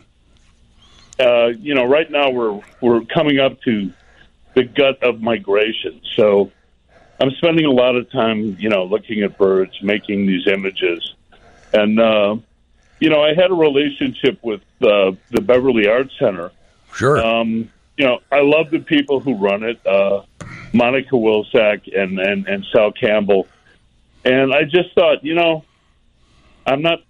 yeah. 1.19 1.25
uh, 1.25 1.47
you 1.57 1.73
know, 1.73 1.85
right 1.85 2.11
now 2.11 2.31
we're 2.31 2.59
we're 2.81 3.05
coming 3.05 3.39
up 3.39 3.61
to 3.61 3.93
the 4.57 4.63
gut 4.63 5.03
of 5.03 5.21
migration. 5.21 6.01
So 6.15 6.51
I'm 7.21 7.29
spending 7.37 7.65
a 7.65 7.71
lot 7.71 7.95
of 7.95 8.11
time, 8.11 8.57
you 8.59 8.69
know, 8.69 8.85
looking 8.85 9.21
at 9.21 9.37
birds, 9.37 9.71
making 9.83 10.25
these 10.25 10.47
images, 10.47 11.13
and 11.71 11.99
uh, 11.99 12.37
you 12.99 13.09
know, 13.11 13.23
I 13.23 13.35
had 13.35 13.51
a 13.51 13.53
relationship 13.53 14.39
with 14.41 14.61
uh, 14.81 15.11
the 15.29 15.41
Beverly 15.41 15.87
Arts 15.87 16.13
Center. 16.17 16.51
Sure. 16.95 17.23
Um, 17.23 17.69
you 17.97 18.05
know, 18.05 18.19
I 18.31 18.41
love 18.41 18.71
the 18.71 18.79
people 18.79 19.19
who 19.19 19.35
run 19.35 19.63
it, 19.63 19.85
uh, 19.85 20.23
Monica 20.73 21.15
Wilsack 21.15 21.95
and, 21.95 22.19
and 22.19 22.47
and 22.47 22.65
Sal 22.73 22.91
Campbell, 22.91 23.47
and 24.25 24.51
I 24.51 24.63
just 24.63 24.93
thought, 24.95 25.23
you 25.23 25.35
know, 25.35 25.65
I'm 26.65 26.81
not 26.81 27.03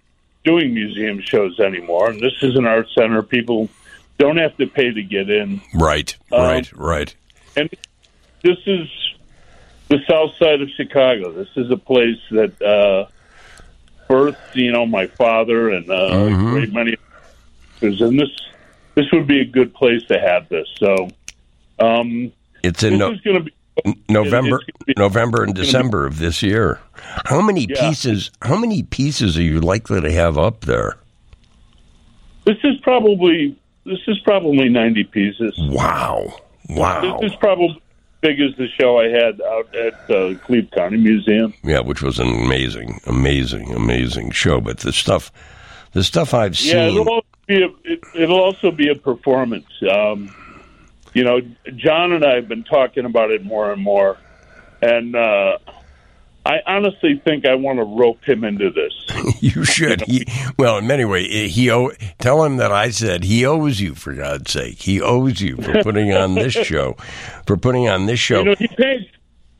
doing 0.44 0.74
museum 0.74 1.22
shows 1.22 1.58
anymore, 1.60 2.10
and 2.10 2.20
this 2.20 2.34
is 2.42 2.56
an 2.56 2.66
art 2.66 2.88
center. 2.94 3.22
People 3.22 3.70
don't 4.18 4.36
have 4.36 4.54
to 4.58 4.66
pay 4.66 4.92
to 4.92 5.02
get 5.02 5.30
in. 5.30 5.62
right. 5.74 6.14
um, 6.30 6.40
right. 6.42 6.72
Right. 6.74 7.14
And 7.58 7.70
this 8.42 8.58
is 8.66 8.88
the 9.88 9.98
south 10.08 10.36
side 10.36 10.60
of 10.62 10.68
Chicago. 10.76 11.32
This 11.32 11.48
is 11.56 11.70
a 11.70 11.76
place 11.76 12.18
that 12.30 12.60
uh, 12.62 13.06
birthed, 14.08 14.54
you 14.54 14.70
know, 14.72 14.86
my 14.86 15.06
father 15.06 15.70
and 15.70 15.90
uh, 15.90 16.10
Mhm. 16.10 16.46
a 16.48 16.52
great 16.52 16.72
many 16.72 16.96
others. 17.82 18.00
And 18.00 18.18
this 18.18 18.30
this 18.94 19.06
would 19.12 19.26
be 19.26 19.40
a 19.40 19.44
good 19.44 19.72
place 19.74 20.02
to 20.08 20.18
have 20.18 20.48
this. 20.48 20.68
So 20.78 21.08
um, 21.78 22.32
It's 22.62 22.82
in 22.82 22.98
no, 22.98 23.12
is 23.12 23.20
going 23.22 23.36
to 23.38 23.42
be 23.44 23.52
November, 24.08 24.60
be- 24.86 24.94
November 24.96 25.44
and 25.44 25.54
gonna 25.54 25.60
be- 25.60 25.66
December 25.66 26.04
of 26.06 26.18
this 26.18 26.42
year. 26.42 26.80
How 27.26 27.40
many 27.40 27.66
Yeah. 27.68 27.88
pieces? 27.88 28.30
How 28.42 28.56
many 28.56 28.82
pieces 28.82 29.38
are 29.38 29.42
you 29.42 29.60
likely 29.60 30.00
to 30.00 30.10
have 30.12 30.36
up 30.38 30.62
there? 30.62 30.96
this 32.44 32.56
is 32.64 32.78
probably 32.80 33.54
this 33.84 33.98
is 34.08 34.18
probably 34.20 34.68
ninety 34.68 35.04
pieces. 35.04 35.54
Wow. 35.58 36.34
Wow. 36.68 37.18
This 37.20 37.32
is 37.32 37.36
probably 37.36 37.70
as 37.70 37.82
big 38.20 38.40
as 38.40 38.54
the 38.56 38.68
show 38.68 38.98
I 38.98 39.08
had 39.08 39.40
out 39.40 39.74
at 39.74 40.10
uh, 40.10 40.34
Cleve 40.44 40.70
County 40.72 40.98
Museum. 40.98 41.54
Yeah, 41.62 41.80
which 41.80 42.02
was 42.02 42.18
an 42.18 42.28
amazing, 42.28 43.00
amazing, 43.06 43.72
amazing 43.72 44.30
show. 44.32 44.60
But 44.60 44.78
the 44.80 44.92
stuff, 44.92 45.32
the 45.92 46.04
stuff 46.04 46.34
I've 46.34 46.58
Yeah, 46.60 46.88
seen, 46.88 47.00
it'll 47.00 47.08
also 47.08 47.26
be 47.46 47.62
a, 47.62 47.68
it, 47.84 48.00
it'll 48.14 48.40
also 48.40 48.70
be 48.70 48.88
a 48.90 48.94
performance. 48.94 49.66
Um, 49.90 50.34
you 51.14 51.24
know, 51.24 51.40
John 51.76 52.12
and 52.12 52.24
I 52.24 52.34
have 52.34 52.48
been 52.48 52.64
talking 52.64 53.04
about 53.04 53.30
it 53.30 53.44
more 53.44 53.72
and 53.72 53.82
more, 53.82 54.18
and 54.82 55.16
uh, 55.16 55.58
I 56.48 56.60
honestly 56.66 57.20
think 57.24 57.44
I 57.46 57.54
want 57.56 57.78
to 57.78 57.84
rope 57.84 58.24
him 58.24 58.42
into 58.42 58.70
this. 58.70 59.40
you 59.42 59.64
should. 59.64 60.00
He, 60.02 60.26
well, 60.58 60.78
in 60.78 60.86
many 60.86 61.04
ways, 61.04 61.54
he 61.54 61.70
owe, 61.70 61.90
tell 62.18 62.42
him 62.42 62.56
that 62.56 62.72
I 62.72 62.88
said 62.88 63.22
he 63.24 63.44
owes 63.44 63.80
you 63.80 63.94
for 63.94 64.14
God's 64.14 64.50
sake. 64.50 64.80
He 64.80 65.00
owes 65.02 65.42
you 65.42 65.56
for 65.56 65.82
putting 65.82 66.14
on 66.14 66.34
this 66.34 66.54
show, 66.66 66.94
for 67.46 67.58
putting 67.58 67.86
on 67.88 68.06
this 68.06 68.18
show. 68.18 68.38
You 68.38 68.44
know, 68.46 68.54
he 68.58 68.66
paints 68.68 69.10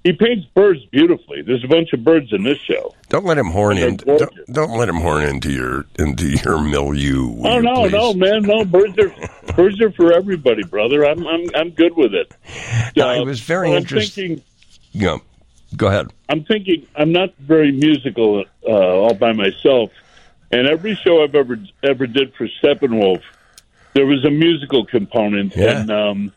he 0.05 0.13
paints 0.15 0.47
birds 0.55 0.83
beautifully. 0.87 1.43
There's 1.43 1.63
a 1.63 1.69
bunch 1.69 1.93
of 1.93 2.03
birds 2.05 2.33
in 2.33 2.43
this 2.43 2.57
show. 2.59 2.95
don't 3.11 3.27
let 3.27 3.37
him 3.37 3.49
horn 3.49 3.77
in. 3.77 3.97
Don't, 3.97 4.31
don't 4.51 4.79
let 4.79 4.89
him 4.89 4.97
horn 4.97 5.25
into 5.25 5.53
your 5.53 5.85
into 5.99 6.31
your 6.31 6.59
milieu. 6.59 7.35
Oh 7.45 7.61
no, 7.61 7.83
please? 7.83 7.93
no, 7.93 8.15
man, 8.15 8.43
no. 8.45 8.65
Birds 8.65 8.97
are 8.99 9.13
birds 9.55 9.79
are 9.83 9.91
for 9.93 10.15
everybody, 10.15 10.63
brother. 10.65 11.05
I'm 11.05 11.27
I'm 11.27 11.51
I'm 11.55 11.71
good 11.71 11.95
with 11.97 12.15
it. 12.15 12.33
No, 12.97 13.09
I 13.09 13.19
Uh, 13.19 13.25
was 13.25 13.41
very 13.41 13.73
interested. 13.73 14.15
thinking 14.15 14.45
Yeah, 14.93 15.19
go 15.77 15.87
ahead. 15.89 16.13
I'm 16.29 16.45
thinking 16.45 16.87
I'm 16.97 17.13
not 17.13 17.35
very 17.39 17.73
musical 17.73 18.45
uh, 18.67 18.71
all 18.71 19.15
by 19.15 19.33
myself, 19.33 19.91
and 20.51 20.67
every 20.67 20.95
show 20.95 21.23
I've 21.23 21.35
ever 21.35 21.59
ever 21.83 22.07
did 22.07 22.35
for 22.35 22.49
Steppenwolf, 22.63 23.23
there 23.95 24.07
was 24.07 24.25
a 24.25 24.31
musical 24.31 24.85
component, 24.87 25.55
Yeah. 25.57 25.81
and 25.81 25.91
um, 25.91 26.33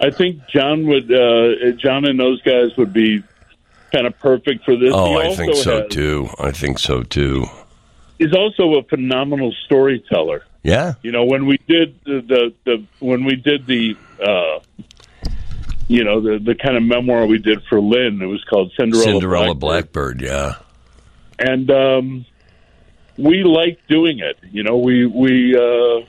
I 0.00 0.10
think 0.10 0.46
John 0.48 0.86
would 0.86 1.12
uh, 1.12 1.72
John 1.72 2.04
and 2.04 2.18
those 2.18 2.40
guys 2.42 2.76
would 2.76 2.92
be 2.92 3.22
kind 3.92 4.06
of 4.06 4.18
perfect 4.18 4.64
for 4.64 4.76
this. 4.76 4.92
Oh, 4.94 5.18
I 5.18 5.34
think 5.34 5.54
so 5.56 5.82
has- 5.82 5.90
too. 5.90 6.28
I 6.38 6.50
think 6.50 6.78
so 6.78 7.02
too. 7.02 7.46
He's 8.18 8.34
also 8.34 8.74
a 8.74 8.82
phenomenal 8.82 9.52
storyteller. 9.64 10.44
Yeah. 10.64 10.94
You 11.02 11.12
know, 11.12 11.24
when 11.24 11.46
we 11.46 11.56
did 11.68 11.98
the 12.04 12.20
the, 12.20 12.54
the 12.64 12.84
when 12.98 13.24
we 13.24 13.36
did 13.36 13.66
the. 13.66 13.96
Uh, 14.22 14.58
you 15.88 16.04
know 16.04 16.20
the 16.20 16.38
the 16.38 16.54
kind 16.54 16.76
of 16.76 16.82
memoir 16.82 17.26
we 17.26 17.38
did 17.38 17.62
for 17.68 17.80
Lynn. 17.80 18.20
It 18.22 18.26
was 18.26 18.44
called 18.44 18.72
Cinderella. 18.78 19.04
Cinderella 19.04 19.54
Blackbird. 19.54 20.18
Blackbird. 20.18 20.20
Yeah. 20.22 20.54
and 21.38 21.70
um, 21.70 22.26
we 23.16 23.42
like 23.42 23.78
doing 23.88 24.20
it. 24.20 24.38
You 24.52 24.62
know, 24.62 24.76
we 24.78 25.06
we 25.06 25.56
uh, 25.56 26.04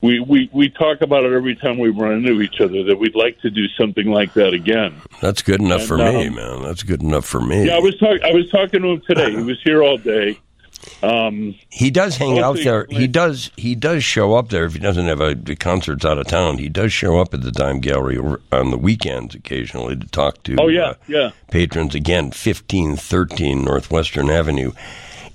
we 0.00 0.20
we 0.20 0.50
we 0.52 0.68
talk 0.70 1.00
about 1.00 1.24
it 1.24 1.32
every 1.32 1.54
time 1.54 1.78
we 1.78 1.90
run 1.90 2.12
into 2.12 2.40
each 2.40 2.60
other 2.60 2.82
that 2.84 2.98
we'd 2.98 3.14
like 3.14 3.40
to 3.40 3.50
do 3.50 3.68
something 3.78 4.06
like 4.06 4.32
that 4.34 4.52
again. 4.54 5.00
That's 5.20 5.42
good 5.42 5.60
enough 5.60 5.80
And, 5.80 5.88
for 5.88 5.96
me, 5.98 6.26
um, 6.28 6.34
man. 6.34 6.62
That's 6.62 6.82
good 6.82 7.02
enough 7.02 7.24
for 7.24 7.40
me. 7.40 7.66
Yeah, 7.66 7.76
I 7.76 7.80
was 7.80 7.96
talking. 7.98 8.22
I 8.24 8.32
was 8.32 8.48
talking 8.50 8.82
to 8.82 8.88
him 8.88 9.02
today. 9.06 9.30
He 9.30 9.42
was 9.42 9.60
here 9.62 9.82
all 9.82 9.96
day. 9.98 10.38
Um, 11.02 11.54
He 11.68 11.90
does 11.90 12.16
hang 12.16 12.38
out 12.38 12.56
there. 12.62 12.86
He 12.90 13.06
does. 13.06 13.50
He 13.56 13.74
does 13.74 14.02
show 14.04 14.34
up 14.34 14.48
there 14.48 14.64
if 14.64 14.72
he 14.72 14.78
doesn't 14.78 15.06
have 15.06 15.20
a, 15.20 15.34
the 15.34 15.56
concerts 15.56 16.04
out 16.04 16.18
of 16.18 16.26
town. 16.26 16.58
He 16.58 16.68
does 16.68 16.92
show 16.92 17.18
up 17.20 17.34
at 17.34 17.42
the 17.42 17.52
Dime 17.52 17.80
Gallery 17.80 18.18
on 18.52 18.70
the 18.70 18.78
weekends 18.78 19.34
occasionally 19.34 19.96
to 19.96 20.06
talk 20.08 20.42
to. 20.44 20.56
oh 20.60 20.68
yeah, 20.68 20.82
uh, 20.90 20.94
yeah. 21.08 21.30
patrons 21.50 21.94
again. 21.94 22.30
Fifteen 22.30 22.96
thirteen 22.96 23.64
Northwestern 23.64 24.30
Avenue. 24.30 24.72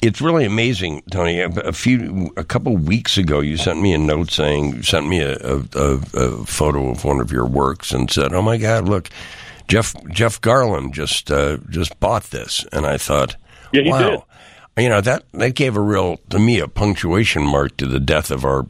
It's 0.02 0.22
really 0.22 0.46
amazing, 0.46 1.04
Tony. 1.12 1.42
A, 1.42 1.50
a 1.50 1.74
few, 1.74 2.32
a 2.38 2.44
couple 2.46 2.78
weeks 2.78 3.18
ago, 3.18 3.42
you 3.42 3.58
sent 3.58 3.82
me 3.82 3.94
a 3.94 3.98
note 3.98 4.32
saying, 4.32 4.76
you 4.78 4.84
sent 4.84 5.08
me 5.08 5.20
a, 5.20 5.36
a, 5.40 5.58
a, 5.76 6.00
a 6.14 6.46
photo 6.46 6.90
of 6.90 7.04
one 7.04 7.20
of 7.20 7.34
your 7.34 7.46
works 7.46 7.92
and 7.92 8.10
said, 8.10 8.34
"Oh 8.34 8.42
my 8.42 8.58
God, 8.58 8.88
look." 8.88 9.10
Jeff 9.68 9.94
Jeff 10.10 10.42
Garlin 10.42 10.92
just 10.92 11.30
uh, 11.30 11.58
just 11.70 12.00
bought 12.00 12.24
this, 12.32 12.66
and 12.72 12.88
I 12.88 12.98
thought, 12.98 13.36
Yeah, 13.72 13.84
he 13.84 13.92
wow. 13.92 14.26
You 14.80 14.90
know 14.90 15.02
that 15.02 15.24
that 15.34 15.56
gave 15.56 15.76
a 15.76 15.82
real 15.82 16.18
to 16.30 16.40
me 16.40 16.60
a 16.60 16.68
punctuation 16.68 17.44
mark 17.44 17.78
to 17.78 17.86
the 17.86 18.00
death 18.00 18.32
of 18.32 18.46
our. 18.46 18.68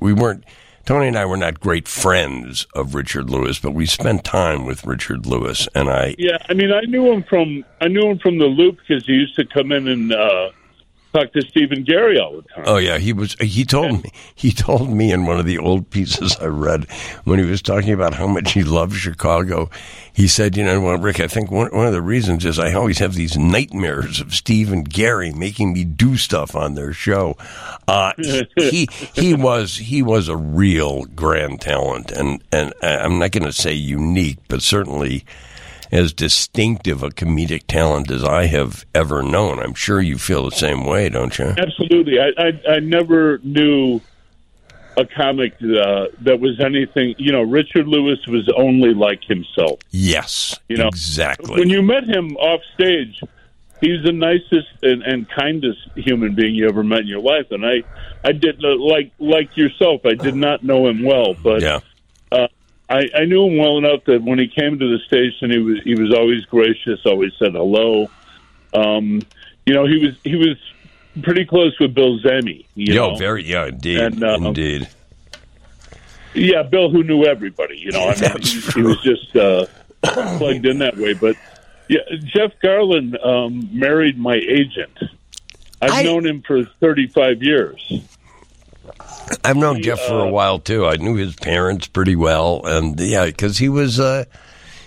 We 0.00 0.12
weren't 0.12 0.44
Tony 0.86 1.08
and 1.08 1.16
I 1.16 1.26
were 1.26 1.36
not 1.36 1.60
great 1.60 1.86
friends 1.86 2.66
of 2.74 2.94
Richard 2.94 3.30
Lewis, 3.30 3.58
but 3.58 3.72
we 3.72 3.86
spent 3.86 4.24
time 4.24 4.64
with 4.64 4.84
Richard 4.84 5.26
Lewis, 5.26 5.68
and 5.74 5.88
I 5.88 6.16
Yeah, 6.18 6.38
I 6.48 6.54
mean, 6.54 6.72
I 6.72 6.80
knew 6.82 7.12
him 7.12 7.22
from 7.22 7.64
I 7.80 7.88
knew 7.88 8.08
him 8.10 8.18
from 8.18 8.38
the 8.38 8.46
Loop 8.46 8.78
because 8.78 9.04
he 9.06 9.12
used 9.12 9.36
to 9.36 9.44
come 9.44 9.70
in 9.72 9.86
and 9.86 10.12
uh, 10.12 10.50
talk 11.12 11.32
to 11.32 11.42
Stephen 11.42 11.84
Gary 11.84 12.18
all 12.18 12.36
the 12.36 12.42
time. 12.42 12.64
Oh 12.66 12.76
yeah, 12.76 12.98
he 12.98 13.12
was. 13.12 13.34
He 13.40 13.64
told 13.64 14.02
me. 14.02 14.10
He 14.34 14.52
told 14.52 14.90
me 14.90 15.12
in 15.12 15.26
one 15.26 15.38
of 15.38 15.46
the 15.46 15.58
old 15.58 15.90
pieces 15.90 16.36
I 16.40 16.46
read 16.46 16.90
when 17.24 17.38
he 17.38 17.44
was 17.44 17.60
talking 17.60 17.92
about 17.92 18.14
how 18.14 18.26
much 18.26 18.52
he 18.52 18.62
loves 18.62 18.96
Chicago. 18.96 19.68
He 20.12 20.28
said, 20.28 20.56
"You 20.56 20.64
know, 20.64 20.80
well, 20.80 20.98
Rick, 20.98 21.20
I 21.20 21.26
think 21.26 21.50
one 21.50 21.68
one 21.74 21.86
of 21.86 21.92
the 21.92 22.02
reasons 22.02 22.44
is 22.44 22.58
I 22.58 22.72
always 22.72 22.98
have 22.98 23.14
these 23.14 23.36
nightmares 23.36 24.20
of 24.20 24.34
Steve 24.34 24.72
and 24.72 24.88
Gary 24.88 25.32
making 25.32 25.72
me 25.72 25.84
do 25.84 26.16
stuff 26.16 26.54
on 26.54 26.74
their 26.74 26.92
show." 26.92 27.36
Uh, 27.86 28.12
he 28.56 28.88
he 29.14 29.34
was 29.40 29.76
he 29.76 30.02
was 30.02 30.28
a 30.28 30.36
real 30.36 31.04
grand 31.04 31.60
talent, 31.60 32.10
and 32.12 32.42
and 32.50 32.72
I'm 32.82 33.18
not 33.18 33.32
going 33.32 33.44
to 33.44 33.52
say 33.52 33.72
unique, 33.74 34.38
but 34.48 34.62
certainly 34.62 35.24
as 35.92 36.12
distinctive 36.12 37.02
a 37.02 37.10
comedic 37.10 37.66
talent 37.66 38.10
as 38.10 38.24
I 38.24 38.46
have 38.46 38.86
ever 38.94 39.22
known. 39.22 39.58
I'm 39.58 39.74
sure 39.74 40.00
you 40.00 40.18
feel 40.18 40.44
the 40.44 40.56
same 40.56 40.84
way, 40.84 41.08
don't 41.08 41.36
you? 41.38 41.54
Absolutely, 41.56 42.18
I 42.20 42.30
I, 42.38 42.74
I 42.74 42.78
never 42.80 43.38
knew 43.38 44.00
a 44.96 45.06
comic 45.06 45.54
uh, 45.54 46.06
that 46.20 46.40
was 46.40 46.60
anything. 46.60 47.14
You 47.18 47.32
know, 47.32 47.42
Richard 47.42 47.86
Lewis 47.86 48.18
was 48.26 48.48
only 48.56 48.94
like 48.94 49.22
himself. 49.24 49.80
Yes, 49.90 50.58
You 50.68 50.76
know, 50.76 50.88
exactly. 50.88 51.58
When 51.58 51.70
you 51.70 51.82
met 51.82 52.04
him 52.04 52.36
off 52.36 52.60
stage, 52.74 53.20
he's 53.80 54.02
the 54.04 54.12
nicest 54.12 54.68
and, 54.82 55.02
and 55.02 55.28
kindest 55.30 55.78
human 55.96 56.34
being 56.34 56.54
you 56.54 56.68
ever 56.68 56.82
met 56.82 57.00
in 57.00 57.06
your 57.06 57.20
life. 57.20 57.46
And 57.50 57.64
I, 57.64 57.82
I 58.24 58.32
did 58.32 58.62
uh, 58.64 58.76
like 58.78 59.12
like 59.18 59.56
yourself. 59.56 60.04
I 60.04 60.14
did 60.14 60.34
not 60.34 60.62
know 60.62 60.86
him 60.88 61.02
well, 61.02 61.34
but 61.34 61.62
yeah, 61.62 61.80
I, 62.90 63.08
I 63.14 63.24
knew 63.24 63.46
him 63.46 63.56
well 63.56 63.78
enough 63.78 64.04
that 64.06 64.22
when 64.22 64.40
he 64.40 64.48
came 64.48 64.78
to 64.78 64.98
the 64.98 64.98
station, 65.06 65.50
he 65.50 65.58
was 65.58 65.80
he 65.84 65.94
was 65.94 66.12
always 66.12 66.44
gracious, 66.46 67.00
always 67.06 67.32
said 67.38 67.52
hello. 67.52 68.10
Um, 68.74 69.22
you 69.64 69.74
know, 69.74 69.86
he 69.86 70.04
was 70.04 70.16
he 70.24 70.34
was 70.34 70.56
pretty 71.22 71.44
close 71.44 71.78
with 71.78 71.94
Bill 71.94 72.18
Zehme. 72.18 72.64
You 72.74 72.94
yo, 72.94 73.10
know? 73.10 73.16
very, 73.16 73.44
yeah, 73.44 73.66
indeed, 73.66 74.00
And, 74.00 74.24
uh, 74.24 74.38
indeed. 74.40 74.88
Yeah, 76.34 76.62
Bill, 76.62 76.90
who 76.90 77.02
knew 77.02 77.24
everybody. 77.24 77.78
You 77.78 77.92
know, 77.92 78.08
I 78.08 78.20
mean, 78.20 78.42
he, 78.42 78.60
he 78.60 78.82
was 78.82 79.00
just 79.02 79.34
uh, 79.36 79.66
plugged 80.02 80.66
in 80.66 80.78
that 80.78 80.96
way. 80.96 81.14
But 81.14 81.36
yeah, 81.88 82.00
Jeff 82.24 82.52
Garlin 82.62 83.14
um, 83.24 83.68
married 83.72 84.18
my 84.18 84.34
agent. 84.34 84.96
I've 85.80 85.92
I- 85.92 86.02
known 86.02 86.26
him 86.26 86.42
for 86.42 86.64
35 86.64 87.42
years. 87.42 87.92
I've 89.44 89.56
known 89.56 89.82
Jeff 89.82 90.00
for 90.00 90.18
a 90.20 90.28
uh, 90.28 90.30
while 90.30 90.58
too. 90.58 90.86
I 90.86 90.96
knew 90.96 91.14
his 91.16 91.34
parents 91.36 91.86
pretty 91.86 92.16
well, 92.16 92.62
and 92.64 92.98
yeah, 93.00 93.26
because 93.26 93.58
he 93.58 93.68
was, 93.68 93.98
uh, 94.00 94.24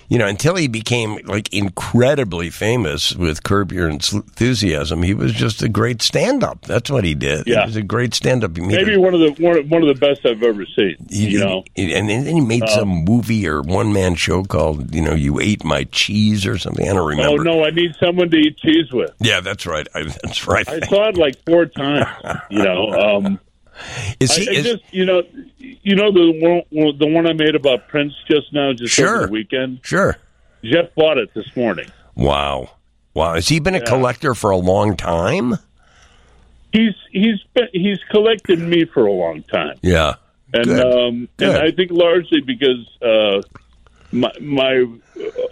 you 0.09 0.17
know, 0.19 0.27
until 0.27 0.55
he 0.55 0.67
became 0.67 1.17
like 1.25 1.51
incredibly 1.53 2.49
famous 2.49 3.15
with 3.15 3.41
Curb 3.43 3.71
Your 3.71 3.89
Enthusiasm, 3.89 5.01
he 5.01 5.13
was 5.13 5.33
just 5.33 5.63
a 5.63 5.69
great 5.69 6.01
stand-up. 6.01 6.61
That's 6.63 6.91
what 6.91 7.03
he 7.03 7.15
did. 7.15 7.47
Yeah. 7.47 7.61
he 7.61 7.65
was 7.67 7.75
a 7.77 7.81
great 7.81 8.13
stand-up. 8.13 8.55
Maybe 8.57 8.93
a- 8.95 8.99
one 8.99 9.13
of 9.13 9.21
the 9.21 9.31
one, 9.43 9.57
of- 9.57 9.69
one 9.71 9.81
of 9.81 9.87
the 9.87 9.99
best 9.99 10.25
I've 10.25 10.43
ever 10.43 10.65
seen. 10.75 10.97
He, 11.09 11.29
you 11.29 11.39
know, 11.39 11.63
he- 11.73 11.93
and 11.95 12.09
then 12.09 12.25
he 12.25 12.41
made 12.41 12.67
some 12.69 12.89
movie 12.89 13.47
or 13.47 13.61
one 13.61 13.91
man 13.93 14.15
show 14.15 14.43
called, 14.43 14.93
you 14.93 15.01
know, 15.01 15.13
you 15.15 15.39
ate 15.39 15.63
my 15.63 15.85
cheese 15.85 16.45
or 16.45 16.57
something. 16.57 16.85
I 16.87 16.89
don't 16.93 16.99
oh 16.99 17.05
remember. 17.07 17.43
no, 17.43 17.63
I 17.63 17.71
need 17.71 17.95
someone 17.99 18.29
to 18.29 18.37
eat 18.37 18.57
cheese 18.57 18.91
with. 18.91 19.11
Yeah, 19.19 19.39
that's 19.39 19.65
right. 19.65 19.87
I, 19.95 20.03
that's 20.03 20.47
right. 20.47 20.67
I 20.67 20.79
saw 20.81 21.07
it 21.09 21.17
like 21.17 21.35
four 21.45 21.65
times. 21.65 22.05
You 22.51 22.63
know, 22.63 22.89
um, 23.17 23.39
Is 24.19 24.35
he? 24.35 24.47
I 24.49 24.51
is, 24.59 24.63
just 24.65 24.83
you 24.93 25.05
know, 25.05 25.23
you 25.57 25.95
know 25.95 26.11
the 26.11 26.63
one 26.71 26.97
the 26.97 27.07
one 27.07 27.27
I 27.27 27.33
made 27.33 27.55
about 27.55 27.87
Prince 27.87 28.13
just 28.29 28.53
now, 28.53 28.73
just 28.73 28.93
Sure. 28.93 29.17
over 29.17 29.25
the 29.27 29.31
weekend. 29.31 29.79
sure. 29.83 30.17
Jeff 30.63 30.93
bought 30.95 31.17
it 31.17 31.33
this 31.33 31.53
morning. 31.55 31.87
Wow. 32.15 32.71
Wow. 33.13 33.33
Has 33.35 33.47
he 33.49 33.59
been 33.59 33.75
a 33.75 33.81
collector 33.81 34.33
for 34.35 34.51
a 34.51 34.57
long 34.57 34.95
time? 34.95 35.55
He's 36.71 36.95
he's 37.11 37.41
been, 37.53 37.67
he's 37.73 37.99
collected 38.09 38.59
me 38.59 38.85
for 38.85 39.05
a 39.05 39.11
long 39.11 39.43
time. 39.43 39.77
Yeah. 39.81 40.15
and 40.53 40.63
Good. 40.65 40.85
um, 40.85 41.27
Good. 41.37 41.49
and 41.49 41.57
I 41.57 41.71
think 41.71 41.91
largely 41.91 42.41
because 42.41 42.87
uh, 43.01 43.41
my 44.11 44.31
my 44.41 44.85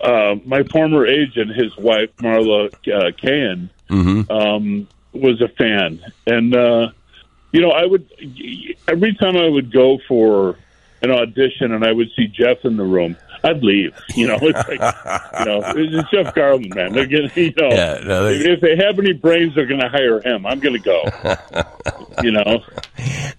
uh, 0.04 0.36
my 0.46 0.64
former 0.64 1.06
agent, 1.06 1.52
his 1.56 1.76
wife 1.78 2.10
Marla 2.18 2.72
uh, 2.94 3.12
Cahan, 3.20 3.70
Mm-hmm. 3.90 4.32
um, 4.32 4.88
was 5.12 5.42
a 5.42 5.50
fan, 5.50 6.00
and 6.26 6.56
uh, 6.56 6.92
you 7.52 7.62
know 7.62 7.72
I 7.72 7.86
would 7.86 8.08
every 8.88 9.14
time 9.16 9.38
I 9.38 9.48
would 9.48 9.72
go 9.72 10.00
for 10.08 10.58
an 11.04 11.10
audition 11.12 11.72
and 11.72 11.84
I 11.84 11.92
would 11.92 12.10
see 12.16 12.28
Jeff 12.28 12.64
in 12.64 12.78
the 12.78 12.84
room. 12.84 13.16
I'd 13.44 13.64
leave, 13.64 13.98
you 14.16 14.28
know. 14.28 14.38
It's 14.42 14.68
like, 14.70 14.80
you 15.40 15.46
know, 15.46 15.64
it's 15.76 16.12
Jeff 16.12 16.36
Garlin, 16.36 16.76
man. 16.76 16.94
They're 16.94 17.08
gonna, 17.08 17.32
you 17.36 17.52
know, 17.58 17.70
Yeah, 17.72 18.00
no, 18.06 18.24
they- 18.26 18.36
if, 18.52 18.62
they 18.62 18.76
have 18.76 19.00
any 19.00 19.14
brains, 19.14 19.56
they're 19.56 19.66
going 19.66 19.80
to 19.82 19.90
hire 19.90 20.22
him. 20.22 20.46
I'm 20.46 20.60
going 20.60 20.80
to 20.80 20.80
go, 20.80 21.02
you 22.22 22.30
know. 22.32 22.64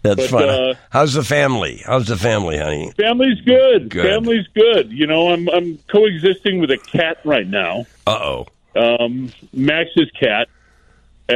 That's 0.02 0.28
but, 0.28 0.28
fun. 0.28 0.48
uh, 0.48 0.74
How's 0.90 1.12
the 1.14 1.22
family? 1.22 1.82
How's 1.86 2.08
the 2.08 2.16
family, 2.16 2.58
honey? 2.58 2.90
Family's 2.96 3.40
good. 3.42 3.90
Good. 3.90 4.04
Family's 4.04 4.48
good. 4.48 4.90
You 4.90 5.06
know, 5.06 5.28
I'm 5.32 5.48
I'm 5.50 5.78
coexisting 5.86 6.58
with 6.58 6.72
a 6.72 6.78
cat 6.78 7.18
right 7.24 7.46
now. 7.46 7.86
Uh 8.04 8.18
oh. 8.20 8.46
Um, 8.74 9.30
Max's 9.52 10.10
cat, 10.18 10.48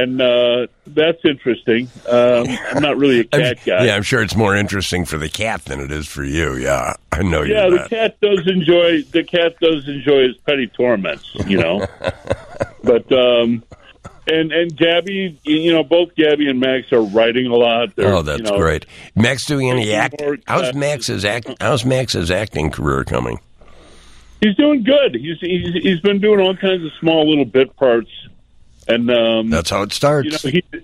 and 0.01 0.21
uh, 0.21 0.67
that's 0.87 1.19
interesting. 1.25 1.89
Um, 2.07 2.45
I'm 2.71 2.81
not 2.81 2.97
really 2.97 3.19
a 3.21 3.23
cat 3.25 3.57
guy. 3.65 3.85
Yeah, 3.85 3.95
I'm 3.95 4.03
sure 4.03 4.21
it's 4.21 4.35
more 4.35 4.55
interesting 4.55 5.05
for 5.05 5.17
the 5.17 5.29
cat 5.29 5.65
than 5.65 5.79
it 5.79 5.91
is 5.91 6.07
for 6.07 6.23
you. 6.23 6.55
Yeah, 6.55 6.93
I 7.11 7.23
know 7.23 7.41
Yeah, 7.43 7.67
you're 7.67 7.83
the 7.83 7.89
cat 7.89 8.17
does 8.21 8.47
enjoy 8.47 9.01
the 9.03 9.23
cat 9.23 9.55
does 9.59 9.87
enjoy 9.87 10.27
his 10.27 10.37
petty 10.37 10.67
torments, 10.67 11.29
you 11.47 11.57
know. 11.57 11.85
but 12.83 13.11
um, 13.11 13.63
and 14.27 14.51
and 14.51 14.75
Gabby, 14.75 15.39
you 15.43 15.71
know, 15.71 15.83
both 15.83 16.15
Gabby 16.15 16.49
and 16.49 16.59
Max 16.59 16.91
are 16.91 17.01
writing 17.01 17.47
a 17.47 17.55
lot. 17.55 17.95
They're, 17.95 18.13
Oh, 18.13 18.21
that's 18.21 18.39
you 18.39 18.45
know, 18.45 18.57
great. 18.57 18.85
Max 19.15 19.45
doing 19.45 19.69
any 19.69 19.93
act? 19.93 20.21
How's. 20.47 20.73
Max's 20.73 21.23
act? 21.25 21.49
How's 21.61 21.85
Max's 21.85 22.29
acting 22.31 22.69
career 22.71 23.03
coming? 23.03 23.39
He's 24.41 24.55
doing 24.55 24.83
good. 24.83 25.15
He's 25.15 25.39
he's 25.39 25.73
he's 25.81 25.99
been 26.01 26.19
doing 26.21 26.39
all 26.39 26.55
kinds 26.55 26.83
of 26.85 26.91
small 26.99 27.27
little 27.27 27.45
bit 27.45 27.75
parts, 27.75 28.09
and 28.87 29.09
um, 29.11 29.49
That's 29.49 29.69
how 29.69 29.81
it 29.83 29.93
starts. 29.93 30.43
you 30.43 30.51
know 30.51 30.61
he. 30.71 30.81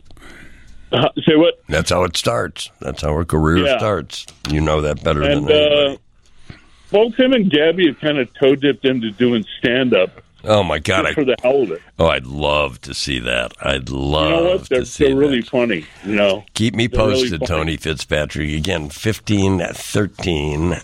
Uh, 0.92 1.10
say 1.26 1.36
what? 1.36 1.56
That's 1.68 1.90
how 1.90 2.04
it 2.04 2.16
starts. 2.16 2.70
That's 2.80 3.02
how 3.02 3.18
a 3.20 3.26
career 3.26 3.66
Yeah. 3.66 3.78
starts. 3.80 4.26
You 4.50 4.62
know 4.62 4.82
that 4.82 5.04
better 5.04 5.24
And 5.24 5.48
than 5.48 5.52
anybody. 5.56 5.94
uh, 5.96 6.56
both 6.92 7.16
him 7.16 7.34
and 7.34 7.50
Gabby 7.50 7.88
have 7.88 8.00
kind 8.00 8.20
of 8.20 8.32
toe 8.36 8.56
dipped 8.56 8.86
into 8.86 9.10
doing 9.12 9.44
stand 9.58 9.96
up 9.96 10.22
oh 10.44 10.62
my 10.62 10.78
god! 10.78 11.06
I, 11.08 11.14
for 11.14 11.24
the 11.26 11.36
hell 11.42 11.64
of 11.64 11.72
it. 11.72 11.82
oh, 11.98 12.08
I'd 12.08 12.28
love 12.28 12.80
to 12.82 12.94
see 12.94 13.18
that. 13.20 13.54
I'd 13.62 13.90
love 13.90 14.30
You 14.30 14.36
know 14.36 14.44
what? 14.58 14.70
They're, 14.70 14.80
to 14.82 14.86
see 14.86 15.06
they're 15.06 15.16
really 15.16 15.40
that. 15.42 15.50
funny. 15.50 15.86
You 16.06 16.16
know, 16.16 16.44
Keep 16.54 16.76
me 16.76 16.86
they're 16.88 17.00
posted, 17.00 17.40
funny. 17.40 17.46
Tony 17.48 17.78
Fitzpatrick. 17.78 18.52
Again, 18.52 18.90
fifteen 18.90 19.60
thirteen 19.74 20.76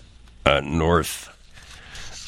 uh, 0.46 0.60
North 0.64 1.28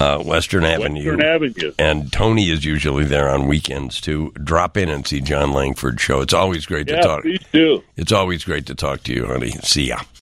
uh, 0.02 0.18
Western 0.22 0.64
Avenue. 0.64 1.10
Western 1.16 1.22
Avenue. 1.24 1.72
and 1.78 2.12
Tony 2.12 2.50
is 2.50 2.64
usually 2.64 3.04
there 3.04 3.28
on 3.28 3.46
weekends 3.46 4.00
to 4.02 4.32
drop 4.42 4.76
in 4.76 4.88
and 4.88 5.06
see 5.06 5.20
Jon 5.20 5.52
Langford 5.52 6.00
show. 6.00 6.20
It's 6.20 6.34
always 6.34 6.66
great 6.66 6.86
to 6.88 6.94
Yeah, 6.94 7.00
talk. 7.00 7.22
please 7.22 7.40
do. 7.52 7.82
It's 7.96 8.12
always 8.12 8.44
great 8.44 8.66
to 8.66 8.74
talk 8.74 9.02
to 9.04 9.14
you, 9.14 9.26
honey. 9.26 9.52
See 9.62 9.88
ya. 9.88 10.00